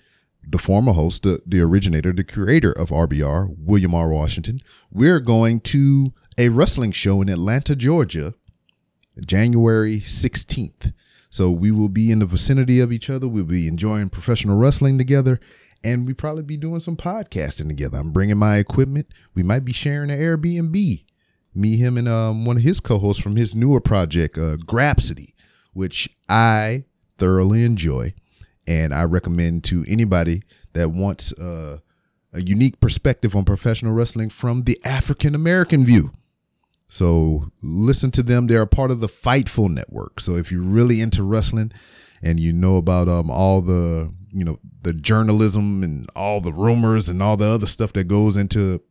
the 0.45 0.57
former 0.57 0.93
host, 0.93 1.23
the, 1.23 1.41
the 1.45 1.61
originator, 1.61 2.11
the 2.11 2.23
creator 2.23 2.71
of 2.71 2.89
RBR, 2.89 3.55
William 3.57 3.95
R. 3.95 4.09
Washington, 4.09 4.59
we're 4.91 5.19
going 5.19 5.61
to 5.61 6.13
a 6.37 6.49
wrestling 6.49 6.91
show 6.91 7.21
in 7.21 7.29
Atlanta, 7.29 7.75
Georgia, 7.75 8.33
January 9.25 9.99
16th. 9.99 10.93
So 11.29 11.51
we 11.51 11.71
will 11.71 11.89
be 11.89 12.11
in 12.11 12.19
the 12.19 12.25
vicinity 12.25 12.79
of 12.79 12.91
each 12.91 13.09
other. 13.09 13.27
We'll 13.27 13.45
be 13.45 13.67
enjoying 13.67 14.09
professional 14.09 14.57
wrestling 14.57 14.97
together, 14.97 15.39
and 15.83 16.07
we 16.07 16.13
probably 16.13 16.43
be 16.43 16.57
doing 16.57 16.81
some 16.81 16.97
podcasting 16.97 17.67
together. 17.67 17.99
I'm 17.99 18.11
bringing 18.11 18.37
my 18.37 18.57
equipment. 18.57 19.07
We 19.35 19.43
might 19.43 19.65
be 19.65 19.73
sharing 19.73 20.09
an 20.09 20.19
Airbnb. 20.19 21.05
Me, 21.55 21.77
him, 21.77 21.97
and 21.97 22.07
um, 22.07 22.45
one 22.45 22.57
of 22.57 22.63
his 22.63 22.79
co-hosts 22.79 23.21
from 23.21 23.35
his 23.35 23.55
newer 23.55 23.81
project, 23.81 24.37
uh, 24.37 24.55
Grapsody, 24.57 25.33
which 25.73 26.07
I 26.29 26.85
thoroughly 27.17 27.63
enjoy, 27.63 28.13
and 28.67 28.93
I 28.93 29.03
recommend 29.03 29.63
to 29.65 29.83
anybody 29.87 30.43
that 30.73 30.91
wants 30.91 31.31
uh, 31.33 31.79
a 32.33 32.41
unique 32.41 32.79
perspective 32.79 33.35
on 33.35 33.45
professional 33.45 33.93
wrestling 33.93 34.29
from 34.29 34.63
the 34.63 34.79
African 34.85 35.33
American 35.33 35.83
view. 35.83 36.11
So 36.89 37.51
listen 37.61 38.11
to 38.11 38.23
them. 38.23 38.47
They're 38.47 38.63
a 38.63 38.67
part 38.67 38.91
of 38.91 38.99
the 38.99 39.07
Fightful 39.07 39.69
Network. 39.69 40.19
So 40.19 40.35
if 40.35 40.51
you're 40.51 40.61
really 40.61 40.99
into 41.01 41.23
wrestling 41.23 41.71
and 42.21 42.39
you 42.39 42.51
know 42.51 42.77
about 42.77 43.07
um, 43.07 43.29
all 43.29 43.61
the 43.61 44.11
you 44.31 44.43
know 44.43 44.59
the 44.81 44.93
journalism 44.93 45.83
and 45.83 46.09
all 46.15 46.41
the 46.41 46.53
rumors 46.53 47.07
and 47.07 47.21
all 47.21 47.37
the 47.37 47.47
other 47.47 47.67
stuff 47.67 47.93
that 47.93 48.05
goes 48.05 48.35
into 48.35 48.81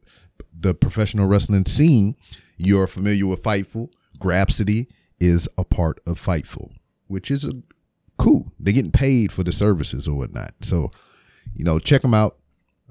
the 0.58 0.74
professional 0.74 1.26
wrestling 1.26 1.66
scene, 1.66 2.16
you're 2.56 2.86
familiar 2.86 3.26
with 3.26 3.42
Fightful. 3.42 3.90
Grapsody 4.18 4.86
is 5.20 5.48
a 5.56 5.64
part 5.64 6.00
of 6.06 6.24
Fightful, 6.24 6.72
which 7.06 7.30
is 7.30 7.44
a, 7.44 7.52
cool. 8.16 8.52
They're 8.58 8.74
getting 8.74 8.92
paid 8.92 9.32
for 9.32 9.42
the 9.42 9.52
services 9.52 10.06
or 10.08 10.16
whatnot. 10.16 10.54
So, 10.62 10.90
you 11.54 11.64
know, 11.64 11.78
check 11.78 12.02
them 12.02 12.14
out 12.14 12.36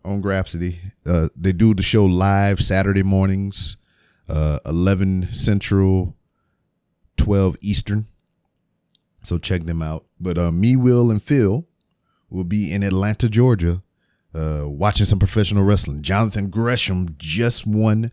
on 0.04 0.22
Grapsody. 0.22 0.78
Uh, 1.06 1.30
they 1.36 1.52
do 1.52 1.74
the 1.74 1.84
show 1.84 2.06
live 2.06 2.62
Saturday 2.62 3.04
mornings, 3.04 3.78
uh, 4.30 4.60
11 4.66 5.30
Central, 5.32 6.16
12 7.18 7.58
Eastern. 7.62 8.08
So 9.22 9.38
check 9.38 9.66
them 9.66 9.82
out. 9.82 10.06
But 10.20 10.38
uh, 10.38 10.52
me, 10.52 10.76
Will, 10.76 11.12
and 11.12 11.22
Phil 11.22 11.66
will 12.30 12.44
be 12.44 12.72
in 12.72 12.84
Atlanta, 12.84 13.30
Georgia, 13.30 13.82
uh, 14.34 14.63
watching 14.66 15.06
some 15.06 15.20
professional 15.20 15.63
wrestling. 15.63 16.02
Jonathan 16.02 16.50
Gresham 16.50 17.16
just 17.18 17.66
won 17.66 18.12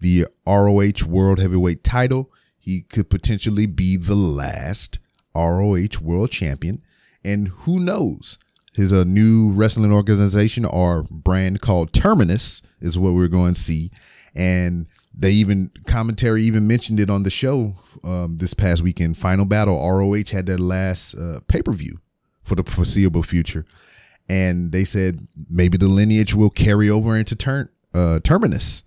the 0.00 0.26
ROH 0.46 1.06
World 1.06 1.38
Heavyweight 1.38 1.84
title. 1.84 2.30
He 2.58 2.82
could 2.82 3.10
potentially 3.10 3.66
be 3.66 3.96
the 3.96 4.14
last 4.14 4.98
ROH 5.34 6.00
World 6.00 6.30
Champion. 6.30 6.82
And 7.24 7.48
who 7.48 7.78
knows? 7.78 8.38
His 8.74 8.92
a 8.92 9.04
new 9.04 9.50
wrestling 9.50 9.92
organization 9.92 10.64
or 10.64 11.06
brand 11.10 11.60
called 11.60 11.92
Terminus 11.92 12.62
is 12.80 12.98
what 12.98 13.14
we're 13.14 13.28
going 13.28 13.54
to 13.54 13.60
see. 13.60 13.90
And 14.34 14.86
they 15.14 15.32
even 15.32 15.70
commentary 15.86 16.44
even 16.44 16.66
mentioned 16.66 16.98
it 16.98 17.10
on 17.10 17.22
the 17.22 17.30
show 17.30 17.76
um, 18.04 18.36
this 18.38 18.54
past 18.54 18.82
weekend. 18.82 19.18
Final 19.18 19.44
Battle 19.44 19.76
ROH 19.76 20.30
had 20.30 20.46
their 20.46 20.58
last 20.58 21.14
uh, 21.14 21.40
pay 21.48 21.62
per 21.62 21.72
view 21.72 22.00
for 22.42 22.54
the 22.54 22.64
foreseeable 22.64 23.22
future, 23.22 23.64
and 24.28 24.72
they 24.72 24.84
said 24.84 25.26
maybe 25.48 25.76
the 25.76 25.88
lineage 25.88 26.34
will 26.34 26.50
carry 26.50 26.88
over 26.88 27.16
into 27.16 27.36
turn 27.36 27.68
uh, 27.94 28.20
Terminus. 28.20 28.82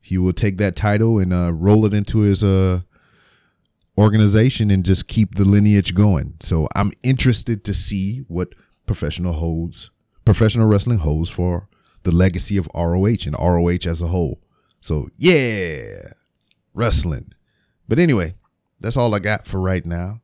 He 0.00 0.16
will 0.16 0.32
take 0.32 0.56
that 0.56 0.74
title 0.74 1.18
and 1.18 1.32
uh, 1.32 1.52
roll 1.52 1.84
it 1.84 1.92
into 1.92 2.20
his 2.20 2.42
uh, 2.42 2.80
organization 3.98 4.70
and 4.70 4.84
just 4.84 5.06
keep 5.06 5.34
the 5.34 5.44
lineage 5.44 5.94
going. 5.94 6.34
So 6.40 6.66
I'm 6.74 6.92
interested 7.02 7.62
to 7.64 7.74
see 7.74 8.20
what 8.28 8.54
professional 8.86 9.34
holds, 9.34 9.90
professional 10.24 10.66
wrestling 10.66 11.00
holds 11.00 11.28
for 11.28 11.68
the 12.04 12.14
legacy 12.14 12.56
of 12.56 12.68
ROH 12.74 13.26
and 13.26 13.36
ROH 13.38 13.86
as 13.86 14.00
a 14.00 14.06
whole. 14.06 14.40
So 14.80 15.08
yeah, 15.18 16.12
wrestling. 16.74 17.32
But 17.88 17.98
anyway, 17.98 18.34
that's 18.80 18.96
all 18.96 19.14
I 19.14 19.18
got 19.18 19.46
for 19.46 19.60
right 19.60 19.84
now. 19.84 20.20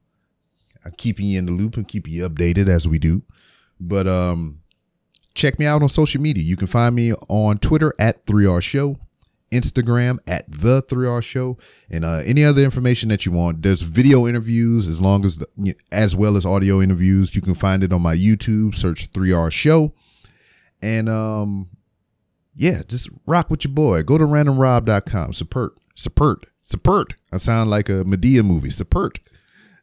I'm 0.84 0.92
keeping 0.92 1.26
you 1.26 1.38
in 1.38 1.46
the 1.46 1.52
loop 1.52 1.76
and 1.76 1.88
keep 1.88 2.06
you 2.06 2.28
updated 2.28 2.68
as 2.68 2.86
we 2.86 2.98
do. 2.98 3.22
But 3.80 4.06
um, 4.06 4.60
check 5.34 5.58
me 5.58 5.66
out 5.66 5.82
on 5.82 5.88
social 5.88 6.20
media. 6.20 6.44
You 6.44 6.56
can 6.56 6.66
find 6.66 6.94
me 6.94 7.12
on 7.28 7.58
Twitter 7.58 7.94
at 7.98 8.26
3R 8.26 8.62
Show, 8.62 8.98
Instagram 9.50 10.18
at 10.26 10.50
the 10.50 10.82
3R 10.82 11.22
Show, 11.22 11.58
and 11.90 12.04
uh, 12.04 12.20
any 12.24 12.44
other 12.44 12.62
information 12.62 13.08
that 13.08 13.24
you 13.24 13.32
want. 13.32 13.62
There's 13.62 13.82
video 13.82 14.26
interviews 14.26 14.88
as 14.88 15.00
long 15.00 15.24
as 15.24 15.38
the, 15.38 15.74
as 15.90 16.14
well 16.14 16.36
as 16.36 16.44
audio 16.44 16.82
interviews. 16.82 17.34
You 17.34 17.42
can 17.42 17.54
find 17.54 17.82
it 17.82 17.92
on 17.92 18.02
my 18.02 18.14
YouTube. 18.14 18.74
Search 18.74 19.10
3R 19.10 19.50
Show, 19.50 19.94
and 20.82 21.08
um, 21.08 21.70
yeah, 22.56 22.82
just 22.86 23.08
rock 23.26 23.50
with 23.50 23.64
your 23.64 23.72
boy. 23.72 24.02
Go 24.02 24.18
to 24.18 24.24
randomrob.com. 24.24 25.32
Support, 25.32 25.74
support, 25.94 26.46
support. 26.62 27.14
I 27.32 27.38
sound 27.38 27.70
like 27.70 27.88
a 27.88 28.04
Madea 28.04 28.44
movie. 28.44 28.70
Support. 28.70 29.20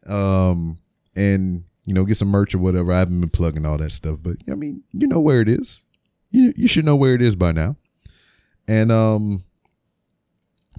Um, 0.05 0.77
and 1.15 1.65
you 1.85 1.93
know, 1.93 2.05
get 2.05 2.17
some 2.17 2.29
merch 2.29 2.55
or 2.55 2.59
whatever. 2.59 2.93
I 2.93 2.99
haven't 2.99 3.19
been 3.19 3.29
plugging 3.29 3.65
all 3.65 3.77
that 3.77 3.91
stuff, 3.91 4.19
but 4.21 4.37
I 4.49 4.55
mean, 4.55 4.83
you 4.91 5.07
know 5.07 5.19
where 5.19 5.41
it 5.41 5.49
is. 5.49 5.83
You 6.29 6.53
you 6.55 6.67
should 6.67 6.85
know 6.85 6.95
where 6.95 7.13
it 7.13 7.21
is 7.21 7.35
by 7.35 7.51
now. 7.51 7.75
And 8.67 8.91
um, 8.91 9.43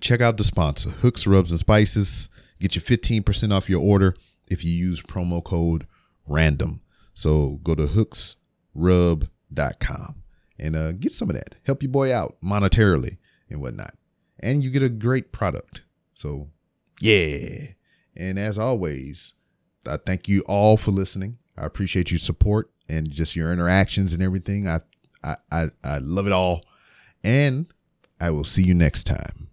check 0.00 0.20
out 0.20 0.38
the 0.38 0.44
sponsor, 0.44 0.90
Hooks 0.90 1.26
Rubs 1.26 1.50
and 1.50 1.60
Spices. 1.60 2.28
Get 2.58 2.74
your 2.74 2.82
fifteen 2.82 3.22
percent 3.22 3.52
off 3.52 3.68
your 3.68 3.82
order 3.82 4.16
if 4.46 4.64
you 4.64 4.72
use 4.72 5.02
promo 5.02 5.44
code 5.44 5.86
Random. 6.26 6.80
So 7.14 7.60
go 7.62 7.74
to 7.74 7.86
hooksrub.com 7.86 10.21
and 10.58 10.76
uh, 10.76 10.92
get 10.92 11.12
some 11.12 11.30
of 11.30 11.36
that. 11.36 11.54
Help 11.64 11.82
your 11.82 11.92
boy 11.92 12.14
out 12.14 12.36
monetarily 12.42 13.18
and 13.48 13.60
whatnot. 13.60 13.94
And 14.38 14.62
you 14.62 14.70
get 14.70 14.82
a 14.82 14.88
great 14.88 15.32
product. 15.32 15.82
So, 16.14 16.48
yeah. 17.00 17.68
And 18.16 18.38
as 18.38 18.58
always, 18.58 19.34
I 19.86 19.96
thank 19.96 20.28
you 20.28 20.42
all 20.42 20.76
for 20.76 20.90
listening. 20.90 21.38
I 21.56 21.64
appreciate 21.64 22.10
your 22.10 22.18
support 22.18 22.70
and 22.88 23.10
just 23.10 23.36
your 23.36 23.52
interactions 23.52 24.12
and 24.12 24.22
everything. 24.22 24.66
I, 24.68 24.80
I, 25.22 25.36
I, 25.50 25.70
I 25.84 25.98
love 25.98 26.26
it 26.26 26.32
all. 26.32 26.64
And 27.22 27.66
I 28.20 28.30
will 28.30 28.44
see 28.44 28.62
you 28.62 28.74
next 28.74 29.04
time. 29.04 29.51